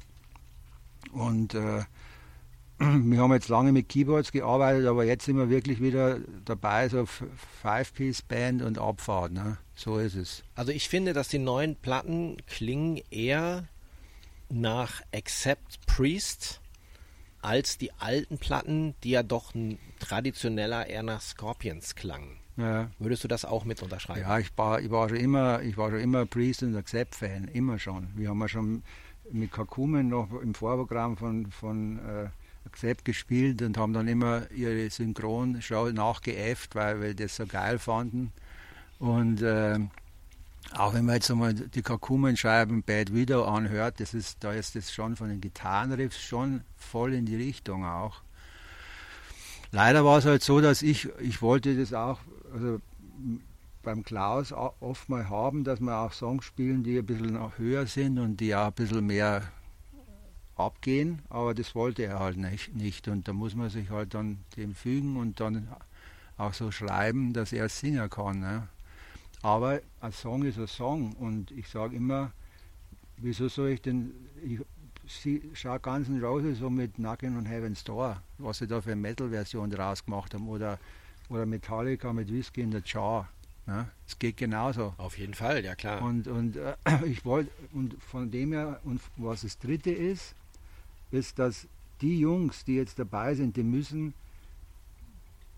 und 1.12 1.54
äh, 1.54 1.84
wir 2.78 3.18
haben 3.18 3.32
jetzt 3.32 3.48
lange 3.48 3.72
mit 3.72 3.88
Keyboards 3.88 4.32
gearbeitet, 4.32 4.86
aber 4.86 5.04
jetzt 5.04 5.26
sind 5.26 5.36
wir 5.36 5.50
wirklich 5.50 5.82
wieder 5.82 6.20
dabei, 6.44 6.88
so 6.88 7.06
Five-Piece-Band 7.06 8.62
und 8.62 8.78
Abfahrt. 8.78 9.32
Ne? 9.32 9.58
So 9.74 9.98
ist 9.98 10.14
es. 10.14 10.42
Also 10.54 10.72
ich 10.72 10.88
finde, 10.88 11.12
dass 11.12 11.28
die 11.28 11.38
neuen 11.38 11.76
Platten 11.76 12.36
klingen 12.46 13.00
eher 13.10 13.68
nach 14.48 15.02
Accept 15.12 15.86
Priest 15.86 16.59
als 17.42 17.78
die 17.78 17.92
alten 17.92 18.38
Platten, 18.38 18.94
die 19.02 19.10
ja 19.10 19.22
doch 19.22 19.52
traditioneller 19.98 20.86
eher 20.86 21.02
nach 21.02 21.20
Scorpions 21.20 21.94
klangen. 21.94 22.36
Ja. 22.56 22.90
Würdest 22.98 23.24
du 23.24 23.28
das 23.28 23.44
auch 23.44 23.64
mit 23.64 23.82
unterschreiben? 23.82 24.20
Ja, 24.20 24.38
ich 24.38 24.50
war, 24.56 24.80
ich 24.80 24.90
war 24.90 25.08
schon 25.08 25.18
immer, 25.18 25.62
ich 25.62 25.76
war 25.76 25.90
schon 25.90 26.00
immer 26.00 26.26
Priest 26.26 26.62
und 26.62 26.76
Accept-Fan, 26.76 27.48
immer 27.48 27.78
schon. 27.78 28.08
Wir 28.16 28.28
haben 28.28 28.40
ja 28.40 28.48
schon 28.48 28.82
mit 29.30 29.52
Kakumen 29.52 30.08
noch 30.08 30.28
im 30.42 30.54
Vorprogramm 30.54 31.16
von, 31.16 31.50
von 31.50 31.98
äh, 31.98 32.28
Accept 32.66 33.04
gespielt 33.04 33.62
und 33.62 33.78
haben 33.78 33.92
dann 33.92 34.08
immer 34.08 34.50
ihre 34.50 34.90
Synchronshow 34.90 35.90
nachgeäfft, 35.92 36.74
weil 36.74 37.00
wir 37.00 37.14
das 37.14 37.36
so 37.36 37.46
geil 37.46 37.78
fanden. 37.78 38.32
Und 38.98 39.40
äh, 39.40 39.78
auch 40.76 40.94
wenn 40.94 41.04
man 41.04 41.16
jetzt 41.16 41.30
einmal 41.30 41.54
die 41.54 41.82
Kakumenscheiben 41.82 42.82
Bad 42.82 43.12
Widow 43.12 43.44
anhört, 43.44 44.00
das 44.00 44.14
ist, 44.14 44.42
da 44.44 44.52
ist 44.52 44.76
das 44.76 44.92
schon 44.92 45.16
von 45.16 45.28
den 45.28 45.40
Gitarrenriffs 45.40 46.20
schon 46.20 46.62
voll 46.76 47.14
in 47.14 47.26
die 47.26 47.36
Richtung 47.36 47.84
auch. 47.84 48.22
Leider 49.72 50.04
war 50.04 50.18
es 50.18 50.24
halt 50.24 50.42
so, 50.42 50.60
dass 50.60 50.82
ich, 50.82 51.08
ich 51.20 51.42
wollte 51.42 51.76
das 51.76 51.92
auch 51.92 52.18
also 52.52 52.80
beim 53.82 54.04
Klaus 54.04 54.52
oft 54.52 55.08
mal 55.08 55.28
haben, 55.28 55.64
dass 55.64 55.80
wir 55.80 55.96
auch 55.96 56.12
Songs 56.12 56.44
spielen, 56.44 56.82
die 56.82 56.98
ein 56.98 57.06
bisschen 57.06 57.38
höher 57.56 57.86
sind 57.86 58.18
und 58.18 58.38
die 58.38 58.54
auch 58.54 58.66
ein 58.66 58.72
bisschen 58.72 59.06
mehr 59.06 59.42
abgehen, 60.56 61.22
aber 61.30 61.54
das 61.54 61.74
wollte 61.74 62.02
er 62.02 62.18
halt 62.18 62.36
nicht, 62.36 62.74
nicht. 62.74 63.08
Und 63.08 63.26
da 63.26 63.32
muss 63.32 63.54
man 63.54 63.70
sich 63.70 63.90
halt 63.90 64.14
dann 64.14 64.40
dem 64.56 64.74
fügen 64.74 65.16
und 65.16 65.40
dann 65.40 65.68
auch 66.36 66.52
so 66.52 66.70
schreiben, 66.70 67.32
dass 67.32 67.52
er 67.52 67.68
singen 67.68 68.10
kann. 68.10 68.40
Ne? 68.40 68.68
Aber 69.42 69.80
ein 70.00 70.12
Song 70.12 70.44
ist 70.44 70.58
ein 70.58 70.66
Song 70.66 71.12
und 71.14 71.50
ich 71.52 71.68
sage 71.68 71.96
immer, 71.96 72.32
wieso 73.16 73.48
soll 73.48 73.70
ich 73.70 73.82
denn, 73.82 74.12
ich 74.42 74.60
schaue 75.54 75.80
ganzen 75.80 76.22
Roses 76.22 76.58
so 76.58 76.68
mit 76.68 76.94
Knockin' 76.94 77.36
on 77.36 77.46
Heaven's 77.46 77.82
Door, 77.82 78.22
was 78.38 78.58
sie 78.58 78.66
da 78.66 78.80
für 78.80 78.92
eine 78.92 79.00
Metal-Version 79.00 79.70
draus 79.70 80.04
gemacht 80.04 80.34
haben 80.34 80.48
oder, 80.48 80.78
oder 81.28 81.46
Metallica 81.46 82.12
mit 82.12 82.30
Whiskey 82.30 82.62
in 82.62 82.72
the 82.72 82.82
Jar. 82.84 83.28
Ne? 83.66 83.88
Es 84.06 84.18
geht 84.18 84.36
genauso. 84.36 84.94
Auf 84.98 85.16
jeden 85.16 85.34
Fall, 85.34 85.64
ja 85.64 85.74
klar. 85.74 86.02
Und, 86.02 86.28
und 86.28 86.56
äh, 86.56 86.74
ich 87.06 87.24
wollte, 87.24 87.50
und 87.72 88.00
von 88.02 88.30
dem 88.30 88.52
her, 88.52 88.80
und 88.84 89.00
was 89.16 89.42
das 89.42 89.58
dritte 89.58 89.90
ist, 89.90 90.34
ist, 91.10 91.38
dass 91.38 91.66
die 92.02 92.20
Jungs, 92.20 92.64
die 92.64 92.76
jetzt 92.76 92.98
dabei 92.98 93.34
sind, 93.34 93.56
die 93.56 93.62
müssen 93.62 94.12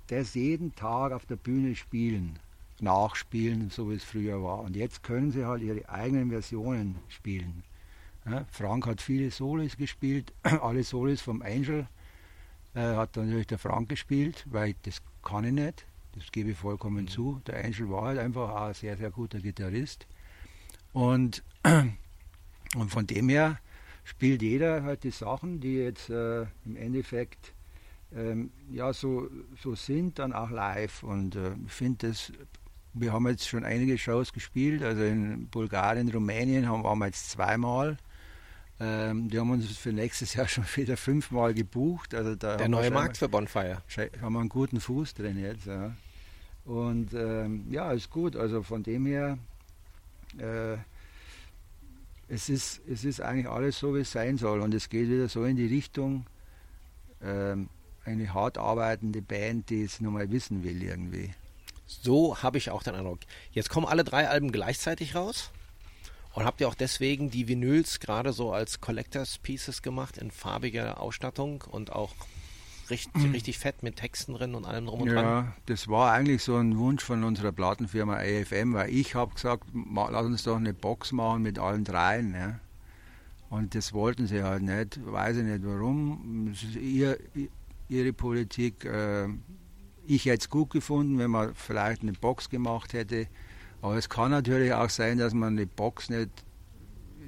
das 0.06 0.34
jeden 0.34 0.74
Tag 0.74 1.12
auf 1.12 1.26
der 1.26 1.36
Bühne 1.36 1.74
spielen 1.74 2.38
nachspielen, 2.80 3.70
so 3.70 3.90
wie 3.90 3.94
es 3.94 4.04
früher 4.04 4.42
war. 4.42 4.60
Und 4.60 4.76
jetzt 4.76 5.02
können 5.02 5.30
sie 5.30 5.44
halt 5.44 5.62
ihre 5.62 5.88
eigenen 5.88 6.30
Versionen 6.30 6.96
spielen. 7.08 7.62
Ja, 8.24 8.44
Frank 8.50 8.86
hat 8.86 9.00
viele 9.00 9.30
Solos 9.30 9.76
gespielt, 9.76 10.32
alle 10.42 10.84
Solos 10.84 11.20
vom 11.20 11.42
Angel 11.42 11.86
äh, 12.74 12.80
hat 12.80 13.16
natürlich 13.16 13.48
der 13.48 13.58
Frank 13.58 13.88
gespielt, 13.88 14.46
weil 14.48 14.74
das 14.82 15.02
kann 15.22 15.44
ich 15.44 15.52
nicht, 15.52 15.84
das 16.14 16.30
gebe 16.32 16.50
ich 16.50 16.58
vollkommen 16.58 17.08
zu. 17.08 17.40
Der 17.46 17.64
Angel 17.64 17.90
war 17.90 18.04
halt 18.04 18.18
einfach 18.18 18.50
auch 18.50 18.68
ein 18.68 18.74
sehr, 18.74 18.96
sehr 18.96 19.10
guter 19.10 19.40
Gitarrist. 19.40 20.06
Und, 20.92 21.42
und 22.76 22.90
von 22.90 23.06
dem 23.06 23.28
her 23.28 23.58
spielt 24.04 24.42
jeder 24.42 24.82
halt 24.82 25.04
die 25.04 25.10
Sachen, 25.10 25.60
die 25.60 25.76
jetzt 25.76 26.10
äh, 26.10 26.42
im 26.64 26.76
Endeffekt 26.76 27.52
ähm, 28.14 28.50
ja 28.70 28.92
so, 28.92 29.28
so 29.60 29.74
sind, 29.74 30.18
dann 30.18 30.32
auch 30.32 30.50
live. 30.50 31.02
Und 31.02 31.36
äh, 31.36 31.54
ich 31.66 31.72
finde 31.72 32.08
das 32.08 32.32
wir 32.94 33.12
haben 33.12 33.26
jetzt 33.28 33.48
schon 33.48 33.64
einige 33.64 33.96
Shows 33.98 34.32
gespielt, 34.32 34.82
also 34.82 35.02
in 35.02 35.48
Bulgarien, 35.48 36.08
Rumänien 36.10 36.68
haben, 36.68 36.84
waren 36.84 36.98
wir 36.98 37.06
jetzt 37.06 37.30
zweimal. 37.30 37.96
Ähm, 38.80 39.28
die 39.28 39.38
haben 39.38 39.50
uns 39.50 39.76
für 39.76 39.92
nächstes 39.92 40.34
Jahr 40.34 40.48
schon 40.48 40.64
wieder 40.74 40.96
fünfmal 40.96 41.54
gebucht. 41.54 42.14
Also 42.14 42.34
da 42.34 42.56
Der 42.56 42.68
neue 42.68 42.90
Markt 42.90 43.16
für 43.16 43.28
Bonfire. 43.28 43.82
Haben 44.20 44.32
wir 44.34 44.40
einen 44.40 44.48
guten 44.48 44.80
Fuß 44.80 45.14
drin 45.14 45.38
jetzt. 45.38 45.66
Ja. 45.66 45.94
Und 46.64 47.14
ähm, 47.14 47.66
ja, 47.70 47.92
ist 47.92 48.10
gut. 48.10 48.36
Also 48.36 48.62
von 48.62 48.82
dem 48.82 49.06
her, 49.06 49.38
äh, 50.38 50.76
es, 52.28 52.48
ist, 52.48 52.80
es 52.88 53.04
ist 53.04 53.20
eigentlich 53.20 53.48
alles 53.48 53.78
so, 53.78 53.94
wie 53.94 54.00
es 54.00 54.12
sein 54.12 54.36
soll. 54.36 54.60
Und 54.60 54.74
es 54.74 54.88
geht 54.88 55.08
wieder 55.08 55.28
so 55.28 55.44
in 55.44 55.56
die 55.56 55.66
Richtung, 55.66 56.26
ähm, 57.22 57.68
eine 58.04 58.34
hart 58.34 58.58
arbeitende 58.58 59.22
Band, 59.22 59.70
die 59.70 59.82
es 59.82 60.00
nochmal 60.00 60.30
wissen 60.30 60.64
will 60.64 60.82
irgendwie. 60.82 61.30
So 62.02 62.42
habe 62.42 62.58
ich 62.58 62.70
auch 62.70 62.82
den 62.82 62.94
Eindruck. 62.94 63.20
Jetzt 63.52 63.70
kommen 63.70 63.86
alle 63.86 64.04
drei 64.04 64.28
Alben 64.28 64.52
gleichzeitig 64.52 65.14
raus. 65.14 65.50
Und 66.34 66.44
habt 66.44 66.60
ihr 66.60 66.68
auch 66.68 66.74
deswegen 66.74 67.30
die 67.30 67.46
Vinyls 67.46 68.00
gerade 68.00 68.32
so 68.32 68.52
als 68.52 68.80
Collectors 68.80 69.38
Pieces 69.38 69.82
gemacht 69.82 70.16
in 70.16 70.30
farbiger 70.30 70.98
Ausstattung 70.98 71.62
und 71.70 71.92
auch 71.92 72.14
richtig, 72.88 73.22
mhm. 73.22 73.32
richtig 73.32 73.58
fett 73.58 73.82
mit 73.82 73.96
Texten 73.96 74.34
drin 74.34 74.54
und 74.54 74.64
allem 74.64 74.86
drum 74.86 75.02
und 75.02 75.08
dran? 75.08 75.24
Ja, 75.24 75.52
das 75.66 75.88
war 75.88 76.12
eigentlich 76.12 76.42
so 76.42 76.56
ein 76.56 76.78
Wunsch 76.78 77.04
von 77.04 77.22
unserer 77.24 77.52
Plattenfirma 77.52 78.16
AFM, 78.16 78.72
weil 78.72 78.90
ich 78.90 79.14
habe 79.14 79.34
gesagt, 79.34 79.64
lass 79.74 80.24
uns 80.24 80.44
doch 80.44 80.56
eine 80.56 80.72
Box 80.72 81.12
machen 81.12 81.42
mit 81.42 81.58
allen 81.58 81.84
dreien. 81.84 82.34
Ja. 82.34 82.60
Und 83.50 83.74
das 83.74 83.92
wollten 83.92 84.26
sie 84.26 84.42
halt 84.42 84.62
nicht, 84.62 85.00
weiß 85.04 85.36
ich 85.36 85.44
nicht 85.44 85.60
warum. 85.64 86.54
Ihr, 86.80 87.18
ihre 87.90 88.14
Politik. 88.14 88.86
Äh, 88.86 89.28
ich 90.06 90.26
hätte 90.26 90.38
es 90.38 90.50
gut 90.50 90.70
gefunden, 90.70 91.18
wenn 91.18 91.30
man 91.30 91.54
vielleicht 91.54 92.02
eine 92.02 92.12
Box 92.12 92.50
gemacht 92.50 92.92
hätte 92.92 93.28
aber 93.82 93.96
es 93.96 94.08
kann 94.08 94.30
natürlich 94.30 94.72
auch 94.72 94.88
sein, 94.88 95.18
dass 95.18 95.34
man 95.34 95.54
eine 95.54 95.66
Box 95.66 96.08
nicht 96.08 96.30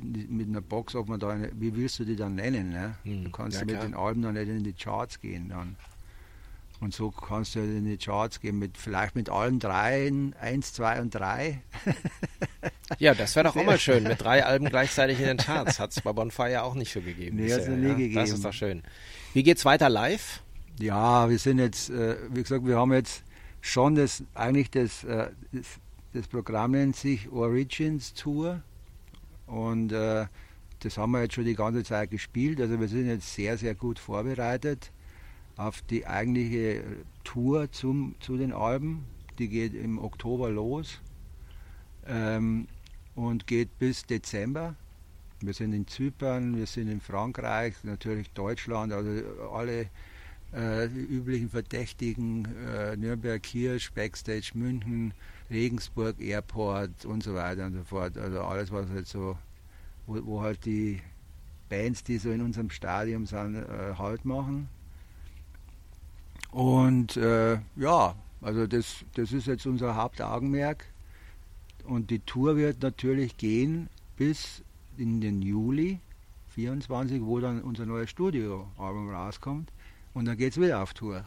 mit 0.01 0.49
einer 0.49 0.61
Box, 0.61 0.95
ob 0.95 1.09
man 1.09 1.19
da 1.19 1.31
eine, 1.31 1.51
wie 1.55 1.75
willst 1.75 1.99
du 1.99 2.05
die 2.05 2.17
dann 2.17 2.37
nennen? 2.37 2.71
Ne? 2.71 2.95
Hm, 3.03 3.25
du 3.25 3.31
kannst 3.31 3.59
ja, 3.59 3.65
mit 3.65 3.83
den 3.83 3.95
Alben 3.95 4.23
dann 4.23 4.35
nicht 4.35 4.49
in 4.49 4.63
die 4.63 4.73
Charts 4.73 5.21
gehen 5.21 5.49
dann. 5.49 5.77
Und 6.81 6.93
so 6.93 7.11
kannst 7.11 7.55
du 7.55 7.61
halt 7.61 7.71
in 7.71 7.85
die 7.87 7.97
Charts 7.97 8.41
gehen, 8.41 8.59
mit, 8.59 8.77
vielleicht 8.77 9.17
mit 9.17 9.31
allen 9.31 9.59
dreien, 9.59 10.35
eins, 10.41 10.75
zwei 10.75 11.01
und 11.01 11.15
drei. 11.15 11.63
ja, 12.99 13.15
das 13.15 13.35
wäre 13.35 13.49
doch 13.49 13.57
auch 13.57 13.65
mal 13.65 13.79
schön, 13.81 14.05
mit 14.05 14.21
drei 14.21 14.45
Alben 14.45 14.67
gleichzeitig 14.67 15.19
in 15.21 15.27
den 15.27 15.37
Charts. 15.39 15.81
Hat 15.81 15.93
es 15.93 16.03
bei 16.03 16.13
Bonfire 16.13 16.63
auch 16.63 16.75
nicht 16.75 16.93
so 16.93 17.01
gegeben. 17.01 17.39
Nee, 17.39 17.53
hat 17.53 17.61
es 17.61 17.69
nie 17.69 17.89
ja? 17.89 17.95
gegeben. 17.95 18.15
Das 18.15 18.31
ist 18.31 18.45
doch 18.45 18.53
schön. 18.53 18.83
Wie 19.33 19.43
geht's 19.43 19.65
weiter 19.65 19.89
live? 19.89 20.43
Ja, 20.79 21.29
wir 21.29 21.39
sind 21.39 21.59
jetzt, 21.59 21.91
äh, 21.91 22.17
wie 22.31 22.43
gesagt, 22.43 22.67
wir 22.67 22.77
haben 22.77 22.93
jetzt 22.93 23.23
schon 23.61 23.95
das, 23.95 24.25
eigentlich 24.35 24.71
das, 24.71 25.05
äh, 25.05 25.31
das 25.53 25.79
das 26.15 26.29
Programm 26.29 26.71
nennt 26.71 26.95
sich 26.95 27.29
Origins 27.33 28.15
Tour 28.15 28.63
und 29.49 29.91
äh, 29.91 30.27
das 30.79 30.97
haben 30.97 31.11
wir 31.11 31.23
jetzt 31.23 31.35
schon 31.35 31.45
die 31.45 31.57
ganze 31.57 31.83
Zeit 31.83 32.13
gespielt. 32.13 32.61
Also 32.61 32.79
wir 32.79 32.87
sind 32.87 33.09
jetzt 33.09 33.35
sehr, 33.35 33.59
sehr 33.59 33.75
gut 33.75 33.99
vorbereitet 33.99 34.93
auf 35.57 35.83
die 35.83 36.07
eigentliche 36.07 36.85
Tour 37.25 37.71
zum, 37.73 38.15
zu 38.21 38.37
den 38.37 38.53
Alben. 38.53 39.05
Die 39.41 39.49
geht 39.49 39.75
im 39.75 39.99
Oktober 39.99 40.51
los 40.51 41.01
ähm, 42.07 42.69
und 43.17 43.49
geht 43.49 43.77
bis 43.81 44.07
Dezember. 44.07 44.77
Wir 45.41 45.53
sind 45.53 45.73
in 45.73 45.89
Zypern, 45.89 46.57
wir 46.57 46.67
sind 46.67 46.89
in 46.89 47.01
Frankreich, 47.01 47.75
natürlich 47.83 48.31
Deutschland, 48.31 48.93
also 48.93 49.11
alle 49.53 49.89
äh, 50.55 50.87
üblichen 50.87 51.49
Verdächtigen, 51.49 52.47
äh, 52.67 52.97
Nürnberg, 52.97 53.43
Kirsch, 53.43 53.93
Backstage, 53.93 54.53
München, 54.55 55.13
Regensburg 55.51 56.21
Airport 56.21 57.05
und 57.05 57.23
so 57.23 57.35
weiter 57.35 57.67
und 57.67 57.75
so 57.75 57.85
fort. 57.85 58.17
Also 58.17 58.41
alles, 58.41 58.71
was 58.71 58.89
halt 58.89 59.07
so, 59.07 59.37
wo, 60.07 60.25
wo 60.25 60.43
halt 60.43 60.65
die 60.65 61.01
Bands, 61.69 62.05
die 62.05 62.19
so 62.19 62.31
in 62.31 62.41
unserem 62.41 62.71
Stadion 62.71 63.27
sind, 63.27 63.57
äh, 63.57 63.95
halt 63.99 64.25
machen. 64.25 64.69
Und 66.51 67.17
äh, 67.17 67.59
ja, 67.77 68.15
also 68.41 68.67
das, 68.67 69.05
das 69.15 69.33
ist 69.33 69.47
jetzt 69.47 69.67
unser 69.67 69.97
Hauptaugenmerk. 69.97 70.87
Und 71.85 72.11
die 72.11 72.21
Tour 72.21 72.57
wird 72.57 72.83
natürlich 72.83 73.37
gehen 73.37 73.89
bis 74.17 74.63
in 74.97 75.21
den 75.21 75.43
Juli 75.43 75.99
24, 76.51 77.23
wo 77.25 77.41
dann 77.41 77.63
unser 77.63 77.85
neues 77.87 78.11
Studioalbum 78.11 79.11
rauskommt. 79.11 79.71
Und 80.15 80.25
dann 80.27 80.37
geht 80.37 80.53
es 80.53 80.61
wieder 80.61 80.83
auf 80.83 80.95
Tour. 80.95 81.25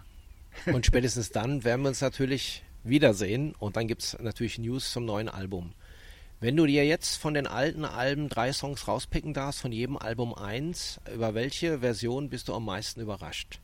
Und 0.65 0.85
spätestens 0.85 1.29
dann 1.29 1.63
werden 1.63 1.81
wir 1.83 1.89
uns 1.89 2.01
natürlich 2.01 2.63
wiedersehen. 2.83 3.53
Und 3.59 3.75
dann 3.75 3.87
gibt 3.87 4.01
es 4.01 4.17
natürlich 4.19 4.57
News 4.57 4.91
zum 4.91 5.05
neuen 5.05 5.29
Album. 5.29 5.73
Wenn 6.39 6.55
du 6.55 6.65
dir 6.65 6.85
jetzt 6.85 7.17
von 7.17 7.33
den 7.33 7.47
alten 7.47 7.83
Alben 7.83 8.29
drei 8.29 8.53
Songs 8.53 8.87
rauspicken 8.87 9.33
darfst, 9.33 9.61
von 9.61 9.71
jedem 9.71 9.97
Album 9.97 10.35
eins, 10.35 10.99
über 11.13 11.33
welche 11.33 11.79
Version 11.79 12.29
bist 12.29 12.47
du 12.47 12.53
am 12.53 12.65
meisten 12.65 13.01
überrascht? 13.01 13.59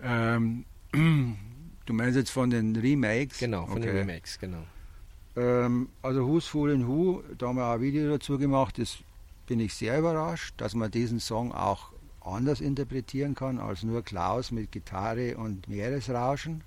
Ähm, 0.00 0.64
du 0.92 1.92
meinst 1.92 2.16
jetzt 2.16 2.30
von 2.30 2.50
den 2.50 2.76
Remakes? 2.76 3.38
Genau, 3.38 3.66
von 3.66 3.78
okay. 3.78 3.86
den 3.86 3.96
Remakes, 3.96 4.38
genau. 4.38 4.62
Ähm, 5.36 5.88
also 6.00 6.26
Who's 6.26 6.46
Fooling 6.46 6.86
Who, 6.86 7.22
da 7.36 7.48
haben 7.48 7.56
wir 7.56 7.66
auch 7.66 7.74
ein 7.74 7.80
Video 7.80 8.08
dazu 8.08 8.38
gemacht, 8.38 8.78
das 8.78 8.98
bin 9.46 9.58
ich 9.58 9.74
sehr 9.74 9.98
überrascht, 9.98 10.54
dass 10.58 10.74
man 10.74 10.90
diesen 10.90 11.18
Song 11.18 11.52
auch 11.52 11.90
anders 12.28 12.60
interpretieren 12.60 13.34
kann 13.34 13.58
als 13.58 13.82
nur 13.82 14.02
Klaus 14.02 14.50
mit 14.50 14.72
Gitarre 14.72 15.36
und 15.36 15.68
Meeresrauschen. 15.68 16.62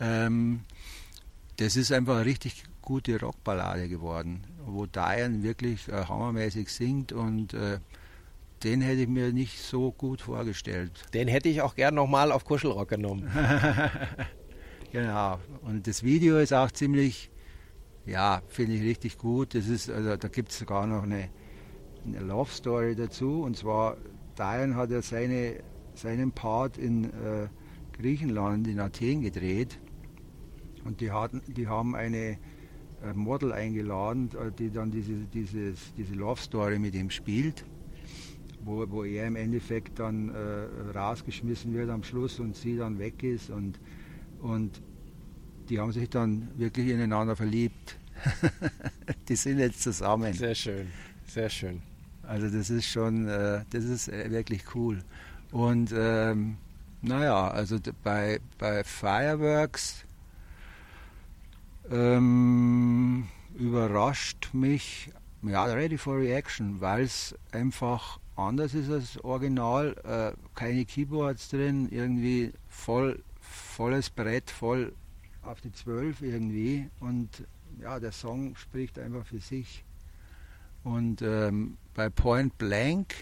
Ähm, 0.00 0.60
das 1.56 1.76
ist 1.76 1.92
einfach 1.92 2.16
eine 2.16 2.26
richtig 2.26 2.64
gute 2.82 3.18
Rockballade 3.18 3.88
geworden, 3.88 4.44
wo 4.64 4.86
Diane 4.86 5.42
wirklich 5.42 5.88
äh, 5.88 6.04
hammermäßig 6.04 6.68
singt 6.68 7.12
und 7.12 7.54
äh, 7.54 7.78
den 8.64 8.80
hätte 8.80 9.02
ich 9.02 9.08
mir 9.08 9.32
nicht 9.32 9.60
so 9.60 9.92
gut 9.92 10.22
vorgestellt. 10.22 10.92
Den 11.12 11.28
hätte 11.28 11.48
ich 11.48 11.62
auch 11.62 11.74
gern 11.74 11.94
nochmal 11.94 12.32
auf 12.32 12.44
Kuschelrock 12.44 12.88
genommen. 12.88 13.30
genau. 14.92 15.38
Und 15.62 15.86
das 15.86 16.02
Video 16.02 16.38
ist 16.38 16.52
auch 16.52 16.70
ziemlich, 16.70 17.30
ja, 18.06 18.42
finde 18.48 18.74
ich 18.74 18.82
richtig 18.82 19.18
gut. 19.18 19.54
Das 19.54 19.68
ist, 19.68 19.90
also 19.90 20.16
da 20.16 20.28
gibt 20.28 20.52
es 20.52 20.58
sogar 20.58 20.86
noch 20.86 21.02
eine, 21.02 21.28
eine 22.06 22.20
Love 22.20 22.50
Story 22.50 22.96
dazu. 22.96 23.42
Und 23.42 23.56
zwar, 23.56 23.98
Diane 24.38 24.74
hat 24.76 24.90
ja 24.90 25.02
seine, 25.02 25.60
seinen 25.94 26.32
Part 26.32 26.78
in 26.78 27.04
äh, 27.04 27.48
Griechenland, 27.92 28.66
in 28.66 28.80
Athen 28.80 29.22
gedreht. 29.22 29.78
Und 30.84 31.00
die, 31.00 31.10
hatten, 31.10 31.42
die 31.48 31.66
haben 31.66 31.96
eine 31.96 32.38
äh, 33.02 33.12
Model 33.14 33.52
eingeladen, 33.52 34.30
äh, 34.32 34.52
die 34.52 34.70
dann 34.70 34.90
diese, 34.90 35.14
dieses, 35.32 35.94
diese 35.96 36.14
Love 36.14 36.40
Story 36.40 36.78
mit 36.78 36.94
ihm 36.94 37.10
spielt, 37.10 37.64
wo, 38.64 38.88
wo 38.88 39.04
er 39.04 39.26
im 39.26 39.36
Endeffekt 39.36 39.98
dann 39.98 40.30
äh, 40.30 40.96
rausgeschmissen 40.96 41.74
wird 41.74 41.90
am 41.90 42.02
Schluss 42.04 42.38
und 42.38 42.56
sie 42.56 42.76
dann 42.76 42.98
weg 42.98 43.22
ist. 43.22 43.50
Und, 43.50 43.80
und 44.40 44.80
die 45.68 45.80
haben 45.80 45.92
sich 45.92 46.08
dann 46.08 46.48
wirklich 46.56 46.88
ineinander 46.88 47.36
verliebt. 47.36 47.98
die 49.28 49.36
sind 49.36 49.58
jetzt 49.58 49.82
zusammen. 49.82 50.32
Sehr 50.32 50.54
schön, 50.54 50.86
sehr 51.26 51.50
schön. 51.50 51.82
Also 52.26 52.48
das 52.48 52.70
ist 52.70 52.86
schon, 52.86 53.28
äh, 53.28 53.64
das 53.70 53.84
ist 53.84 54.08
äh, 54.08 54.30
wirklich 54.30 54.62
cool. 54.74 55.02
Und 55.52 55.92
ähm, 55.96 56.56
naja, 57.02 57.48
also 57.48 57.78
bei, 58.02 58.40
bei 58.58 58.82
Fireworks 58.82 60.04
ähm, 61.90 63.28
überrascht 63.54 64.50
mich 64.52 65.10
ja, 65.42 65.64
Ready 65.64 65.98
for 65.98 66.18
Reaction, 66.18 66.80
weil 66.80 67.04
es 67.04 67.34
einfach 67.52 68.18
anders 68.34 68.74
ist 68.74 68.90
als 68.90 69.22
Original. 69.24 69.94
Äh, 70.04 70.36
keine 70.54 70.84
Keyboards 70.84 71.48
drin, 71.50 71.88
irgendwie 71.90 72.52
voll, 72.68 73.22
volles 73.40 74.10
Brett, 74.10 74.50
voll 74.50 74.92
auf 75.42 75.60
die 75.60 75.72
Zwölf 75.72 76.22
irgendwie. 76.22 76.90
Und 77.00 77.46
ja, 77.80 78.00
der 78.00 78.12
Song 78.12 78.56
spricht 78.56 78.98
einfach 78.98 79.24
für 79.24 79.38
sich. 79.38 79.84
Und 80.86 81.20
ähm, 81.20 81.78
bei 81.94 82.08
Point 82.08 82.56
Blank, 82.58 83.12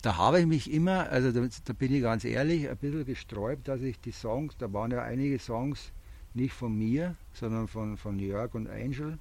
da 0.00 0.16
habe 0.16 0.40
ich 0.40 0.46
mich 0.46 0.72
immer, 0.72 1.10
also 1.10 1.30
da, 1.30 1.46
da, 1.66 1.72
bin 1.74 1.94
ich 1.94 2.00
ganz 2.00 2.24
ehrlich, 2.24 2.66
ein 2.66 2.78
bisschen 2.78 3.04
gesträubt, 3.04 3.68
dass 3.68 3.82
ich 3.82 4.00
die 4.00 4.10
Songs, 4.10 4.56
da 4.56 4.72
waren 4.72 4.90
ja 4.90 5.02
einige 5.02 5.38
Songs, 5.38 5.92
nicht 6.32 6.54
von 6.54 6.74
mir, 6.78 7.14
sondern 7.34 7.68
von, 7.68 7.98
von 7.98 8.18
Jörg 8.18 8.54
und 8.54 8.70
Angel. 8.70 9.18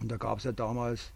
Und 0.00 0.12
da 0.12 0.16
gab 0.16 0.38
es 0.38 0.44
ja 0.44 0.52
damals 0.52 1.10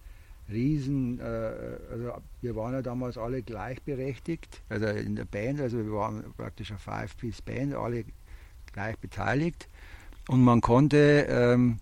Riesen, 0.51 1.21
äh, 1.21 1.23
also 1.23 2.21
wir 2.41 2.57
waren 2.57 2.73
ja 2.73 2.83
damals 2.83 3.17
alle 3.17 3.41
gleichberechtigt, 3.41 4.61
also 4.69 4.87
in 4.87 5.15
der 5.15 5.25
Band, 5.25 5.61
also 5.61 5.77
wir 5.77 5.93
waren 5.93 6.25
praktisch 6.37 6.71
eine 6.71 6.81
Five-Piece-Band, 6.81 7.75
alle 7.75 8.05
gleich 8.73 8.99
beteiligt. 8.99 9.69
Und 10.27 10.43
man 10.43 10.61
konnte, 10.63 11.29
ähm, 11.29 11.79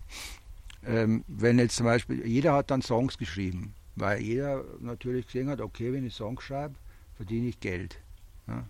ähm, 0.86 1.24
wenn 1.26 1.58
jetzt 1.58 1.76
zum 1.76 1.86
Beispiel, 1.86 2.26
jeder 2.26 2.54
hat 2.54 2.70
dann 2.70 2.82
Songs 2.82 3.18
geschrieben, 3.18 3.74
weil 3.96 4.20
jeder 4.20 4.64
natürlich 4.80 5.26
gesehen 5.26 5.48
hat, 5.48 5.60
okay, 5.60 5.92
wenn 5.92 6.06
ich 6.06 6.14
Songs 6.14 6.42
schreibe, 6.42 6.74
verdiene 7.16 7.48
ich 7.48 7.60
Geld. 7.60 7.98
Ja. 8.46 8.64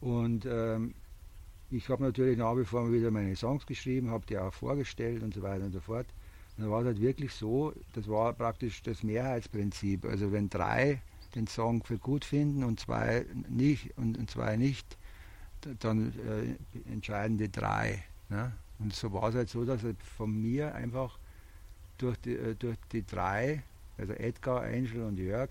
Und 0.00 0.46
ähm, 0.46 0.94
ich 1.70 1.88
habe 1.88 2.02
natürlich 2.02 2.36
nach 2.36 2.56
wie 2.56 2.64
vor 2.64 2.92
wieder 2.92 3.10
meine 3.10 3.36
Songs 3.36 3.64
geschrieben, 3.66 4.10
habe 4.10 4.26
die 4.26 4.38
auch 4.38 4.52
vorgestellt 4.52 5.22
und 5.22 5.34
so 5.34 5.42
weiter 5.42 5.64
und 5.64 5.72
so 5.72 5.80
fort. 5.80 6.06
da 6.56 6.68
war 6.68 6.80
es 6.80 6.86
halt 6.86 7.00
wirklich 7.00 7.32
so, 7.32 7.72
das 7.92 8.08
war 8.08 8.32
praktisch 8.32 8.82
das 8.82 9.02
Mehrheitsprinzip. 9.02 10.04
Also 10.04 10.32
wenn 10.32 10.48
drei 10.48 11.00
den 11.34 11.46
Song 11.46 11.84
für 11.84 11.98
gut 11.98 12.24
finden 12.24 12.64
und 12.64 12.80
zwei 12.80 13.24
nicht 13.48 13.96
und, 13.96 14.18
und 14.18 14.30
zwei 14.30 14.56
nicht, 14.56 14.96
dann 15.78 16.12
äh, 16.26 16.90
entscheiden 16.92 17.38
die 17.38 17.52
drei. 17.52 18.02
Ne? 18.30 18.52
Und 18.80 18.94
so 18.94 19.12
war 19.12 19.28
es 19.28 19.34
halt 19.34 19.50
so, 19.50 19.64
dass 19.64 19.82
halt 19.82 19.96
von 20.02 20.40
mir 20.40 20.74
einfach 20.74 21.18
durch 21.98 22.16
die, 22.18 22.34
äh, 22.34 22.54
durch 22.54 22.76
die 22.92 23.04
drei, 23.04 23.62
also 23.98 24.12
Edgar, 24.14 24.62
Angel 24.62 25.04
und 25.04 25.18
Jörg, 25.18 25.50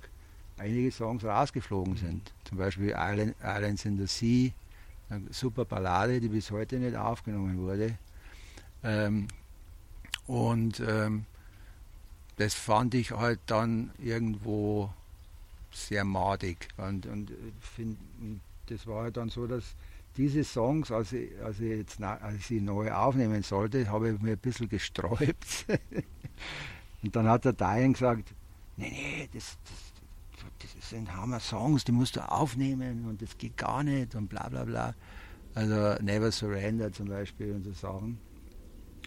einige 0.57 0.91
Songs 0.91 1.23
rausgeflogen 1.23 1.95
sind. 1.95 2.33
Zum 2.43 2.57
Beispiel 2.57 2.93
Island, 2.97 3.35
Islands 3.41 3.85
in 3.85 3.97
the 3.97 4.07
Sea, 4.07 4.51
eine 5.09 5.31
super 5.31 5.65
Ballade, 5.65 6.19
die 6.19 6.27
bis 6.27 6.51
heute 6.51 6.77
nicht 6.77 6.95
aufgenommen 6.95 7.57
wurde. 7.59 7.97
Ähm, 8.83 9.27
und 10.27 10.79
ähm, 10.79 11.25
das 12.37 12.53
fand 12.53 12.93
ich 12.93 13.11
halt 13.11 13.39
dann 13.47 13.91
irgendwo 13.97 14.89
sehr 15.71 16.03
madig. 16.03 16.67
Und, 16.77 17.05
und, 17.05 17.31
find, 17.59 17.97
das 18.67 18.85
war 18.87 19.03
halt 19.03 19.17
dann 19.17 19.29
so, 19.29 19.47
dass 19.47 19.75
diese 20.17 20.43
Songs, 20.43 20.91
als 20.91 21.13
ich, 21.13 21.29
als 21.41 21.59
ich, 21.59 21.77
jetzt, 21.77 22.01
als 22.01 22.35
ich 22.35 22.45
sie 22.45 22.61
neu 22.61 22.91
aufnehmen 22.91 23.41
sollte, 23.43 23.89
habe 23.89 24.11
ich 24.11 24.19
mir 24.19 24.31
ein 24.31 24.37
bisschen 24.37 24.69
gesträubt. 24.69 25.65
und 27.03 27.15
dann 27.15 27.27
hat 27.27 27.45
der 27.45 27.53
Diane 27.53 27.93
gesagt, 27.93 28.33
nee, 28.77 28.91
nee, 28.91 29.29
das, 29.33 29.57
das, 29.63 30.73
das 30.75 30.89
sind 30.89 31.15
Hammer-Songs, 31.15 31.83
die 31.83 31.91
musst 31.91 32.15
du 32.15 32.21
aufnehmen 32.21 33.05
und 33.05 33.21
das 33.21 33.37
geht 33.37 33.57
gar 33.57 33.83
nicht 33.83 34.15
und 34.15 34.27
bla 34.27 34.49
bla 34.49 34.65
bla. 34.65 34.95
Also 35.55 36.01
Never 36.01 36.31
Surrender 36.31 36.91
zum 36.91 37.07
Beispiel 37.07 37.53
und 37.53 37.63
so 37.63 37.73
Sachen. 37.73 38.19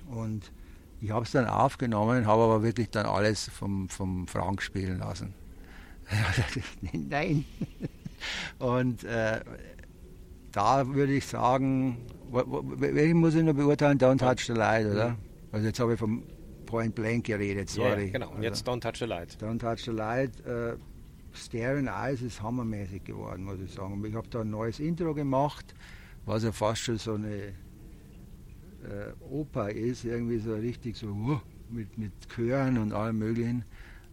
Und 0.08 0.52
ich 1.00 1.10
habe 1.10 1.24
es 1.24 1.32
dann 1.32 1.46
aufgenommen, 1.46 2.26
habe 2.26 2.42
aber 2.42 2.62
wirklich 2.62 2.90
dann 2.90 3.06
alles 3.06 3.48
vom, 3.48 3.88
vom 3.88 4.26
Frank 4.26 4.62
spielen 4.62 4.98
lassen. 4.98 5.34
Nein. 6.92 7.44
Und 8.58 9.04
äh, 9.04 9.40
da 10.52 10.86
würde 10.94 11.14
ich 11.14 11.26
sagen, 11.26 11.98
welchen 12.30 13.18
muss 13.18 13.34
ich 13.34 13.42
noch 13.42 13.54
beurteilen? 13.54 13.98
Don't 13.98 14.18
Touch 14.18 14.46
the 14.46 14.52
Light, 14.52 14.86
oder? 14.86 15.16
Also 15.50 15.66
jetzt 15.66 15.80
habe 15.80 15.94
ich 15.94 15.98
vom 15.98 16.22
Point 16.66 16.94
Blank 16.94 17.24
geredet, 17.24 17.68
sorry. 17.68 18.04
Yeah, 18.04 18.12
genau, 18.12 18.30
und 18.30 18.42
jetzt 18.42 18.66
Don't 18.66 18.80
Touch 18.80 18.98
the 18.98 19.04
Light. 19.04 19.36
Don't 19.40 19.58
Touch 19.58 19.84
the 19.84 19.90
Light. 19.90 20.40
Äh, 20.46 20.76
Staring 21.34 21.86
Eyes 21.86 22.22
ist 22.22 22.42
hammermäßig 22.42 23.04
geworden, 23.04 23.44
muss 23.44 23.58
ich 23.60 23.72
sagen. 23.72 24.02
Ich 24.04 24.14
habe 24.14 24.28
da 24.28 24.40
ein 24.40 24.50
neues 24.50 24.80
Intro 24.80 25.14
gemacht, 25.14 25.74
was 26.24 26.44
ja 26.44 26.52
fast 26.52 26.82
schon 26.82 26.98
so 26.98 27.14
eine 27.14 27.36
äh, 27.36 29.12
Oper 29.30 29.70
ist, 29.70 30.04
irgendwie 30.04 30.38
so 30.38 30.54
richtig 30.54 30.96
so 30.96 31.08
uh, 31.08 31.40
mit, 31.70 31.96
mit 31.98 32.12
Chören 32.34 32.78
und 32.78 32.92
allem 32.92 33.18
Möglichen. 33.18 33.64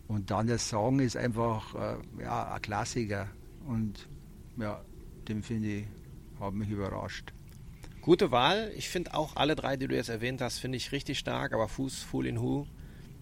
Und 0.07 0.31
dann 0.31 0.47
der 0.47 0.57
Song 0.57 0.99
ist 0.99 1.15
einfach 1.17 1.75
äh, 1.75 2.23
ja, 2.23 2.53
ein 2.53 2.61
Klassiker. 2.61 3.27
Und 3.67 4.07
ja, 4.57 4.81
den 5.27 5.43
finde 5.43 5.69
ich, 5.69 5.85
hat 6.39 6.53
mich 6.53 6.69
überrascht. 6.69 7.33
Gute 8.01 8.31
Wahl. 8.31 8.71
Ich 8.75 8.89
finde 8.89 9.13
auch 9.13 9.35
alle 9.35 9.55
drei, 9.55 9.77
die 9.77 9.87
du 9.87 9.95
jetzt 9.95 10.09
erwähnt 10.09 10.41
hast, 10.41 10.59
finde 10.59 10.77
ich 10.77 10.91
richtig 10.91 11.19
stark. 11.19 11.53
Aber 11.53 11.67
Fuß, 11.67 12.01
Fool 12.01 12.25
in 12.25 12.41
Who, 12.41 12.65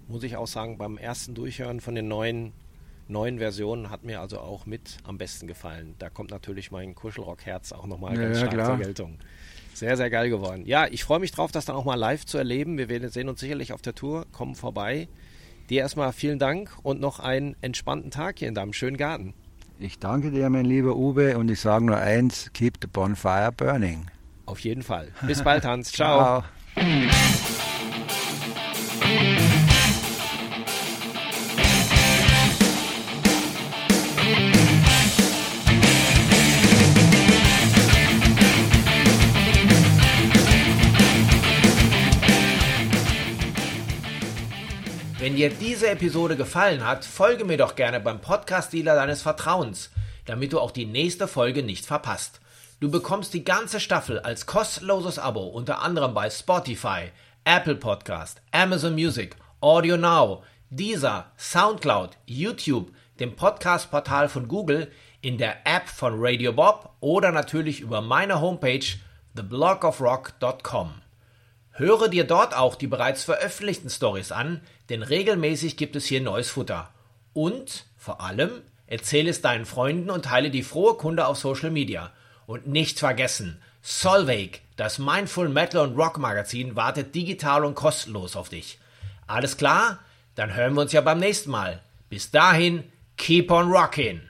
muss 0.07 0.23
ich 0.23 0.37
auch 0.37 0.47
sagen, 0.47 0.77
beim 0.77 0.97
ersten 0.97 1.33
Durchhören 1.33 1.81
von 1.81 1.95
den 1.95 2.07
neuen, 2.07 2.53
neuen 3.07 3.39
Versionen 3.39 3.89
hat 3.89 4.03
mir 4.03 4.21
also 4.21 4.39
auch 4.39 4.65
mit 4.65 4.97
am 5.03 5.17
besten 5.17 5.47
gefallen. 5.47 5.95
Da 5.99 6.09
kommt 6.09 6.31
natürlich 6.31 6.71
mein 6.71 6.95
Kuschelrock-Herz 6.95 7.71
auch 7.71 7.87
nochmal 7.87 8.15
ja, 8.15 8.21
ganz 8.21 8.37
stark 8.37 8.53
ja, 8.53 8.65
zur 8.65 8.77
Geltung. 8.77 9.17
Sehr, 9.73 9.97
sehr 9.97 10.09
geil 10.09 10.29
geworden. 10.29 10.65
Ja, 10.65 10.87
ich 10.87 11.03
freue 11.03 11.19
mich 11.19 11.31
drauf, 11.31 11.51
das 11.51 11.65
dann 11.65 11.75
auch 11.75 11.85
mal 11.85 11.95
live 11.95 12.25
zu 12.25 12.37
erleben. 12.37 12.77
Wir 12.77 12.89
werden 12.89 13.09
sehen 13.09 13.29
uns 13.29 13.39
sicherlich 13.39 13.73
auf 13.73 13.81
der 13.81 13.95
Tour, 13.95 14.25
kommen 14.31 14.55
vorbei. 14.55 15.07
Dir 15.69 15.81
erstmal 15.81 16.13
vielen 16.13 16.39
Dank 16.39 16.71
und 16.83 17.01
noch 17.01 17.19
einen 17.19 17.55
entspannten 17.61 18.09
Tag 18.09 18.39
hier 18.39 18.47
in 18.47 18.55
deinem 18.55 18.73
schönen 18.73 18.97
Garten. 18.97 19.33
Ich 19.79 19.99
danke 19.99 20.31
dir, 20.31 20.49
mein 20.49 20.65
lieber 20.65 20.95
Uwe, 20.95 21.37
und 21.37 21.51
ich 21.51 21.59
sage 21.59 21.85
nur 21.85 21.97
eins: 21.97 22.51
Keep 22.53 22.77
the 22.81 22.87
bonfire 22.87 23.51
burning. 23.55 24.07
Auf 24.45 24.59
jeden 24.59 24.81
Fall. 24.81 25.09
Bis 25.27 25.43
bald, 25.43 25.65
Hans. 25.65 25.91
Ciao. 25.91 26.43
Ciao. 26.75 27.07
Dir 45.37 45.49
diese 45.51 45.87
Episode 45.91 46.35
gefallen 46.35 46.83
hat, 46.83 47.05
folge 47.05 47.45
mir 47.45 47.57
doch 47.57 47.75
gerne 47.75 47.99
beim 47.99 48.19
Podcast-Dealer 48.19 48.95
deines 48.95 49.21
Vertrauens, 49.21 49.91
damit 50.25 50.51
du 50.51 50.59
auch 50.59 50.71
die 50.71 50.87
nächste 50.87 51.27
Folge 51.27 51.61
nicht 51.61 51.85
verpasst. 51.85 52.41
Du 52.79 52.89
bekommst 52.89 53.35
die 53.35 53.43
ganze 53.43 53.79
Staffel 53.79 54.17
als 54.17 54.47
kostenloses 54.47 55.19
Abo 55.19 55.43
unter 55.43 55.83
anderem 55.83 56.15
bei 56.15 56.31
Spotify, 56.31 57.11
Apple 57.45 57.75
Podcast, 57.75 58.41
Amazon 58.51 58.95
Music, 58.95 59.35
Audio 59.61 59.95
Now, 59.95 60.41
Deezer, 60.71 61.31
Soundcloud, 61.37 62.17
YouTube, 62.25 62.91
dem 63.19 63.35
Podcast-Portal 63.35 64.29
von 64.29 64.47
Google, 64.47 64.91
in 65.21 65.37
der 65.37 65.67
App 65.67 65.87
von 65.87 66.15
Radio 66.17 66.51
Bob 66.51 66.95
oder 66.99 67.31
natürlich 67.31 67.81
über 67.81 68.01
meine 68.01 68.41
Homepage 68.41 68.85
theblogofrock.com. 69.35 71.06
Höre 71.77 72.09
dir 72.09 72.23
dort 72.23 72.55
auch 72.55 72.73
die 72.73 72.87
bereits 72.87 73.23
veröffentlichten 73.23 73.91
Stories 73.91 74.31
an, 74.31 74.61
denn 74.89 75.03
regelmäßig 75.03 75.77
gibt 75.77 75.95
es 75.95 76.07
hier 76.07 76.21
neues 76.21 76.49
Futter. 76.49 76.89
Und 77.33 77.85
vor 77.97 78.19
allem 78.19 78.63
erzähle 78.87 79.29
es 79.29 79.43
deinen 79.43 79.67
Freunden 79.67 80.09
und 80.09 80.25
teile 80.25 80.49
die 80.49 80.63
frohe 80.63 80.95
Kunde 80.95 81.27
auf 81.27 81.37
Social 81.37 81.69
Media. 81.69 82.11
Und 82.47 82.65
nicht 82.65 82.97
vergessen, 82.97 83.61
Solveig, 83.83 84.61
das 84.75 84.97
Mindful 84.97 85.49
Metal 85.49 85.87
und 85.87 85.95
Rock 85.95 86.17
Magazin, 86.17 86.75
wartet 86.75 87.13
digital 87.13 87.63
und 87.63 87.75
kostenlos 87.75 88.35
auf 88.35 88.49
dich. 88.49 88.79
Alles 89.27 89.55
klar? 89.57 89.99
Dann 90.33 90.55
hören 90.55 90.73
wir 90.73 90.81
uns 90.81 90.93
ja 90.93 91.01
beim 91.01 91.19
nächsten 91.19 91.51
Mal. 91.51 91.83
Bis 92.09 92.31
dahin, 92.31 92.85
keep 93.17 93.51
on 93.51 93.69
rockin'! 93.71 94.21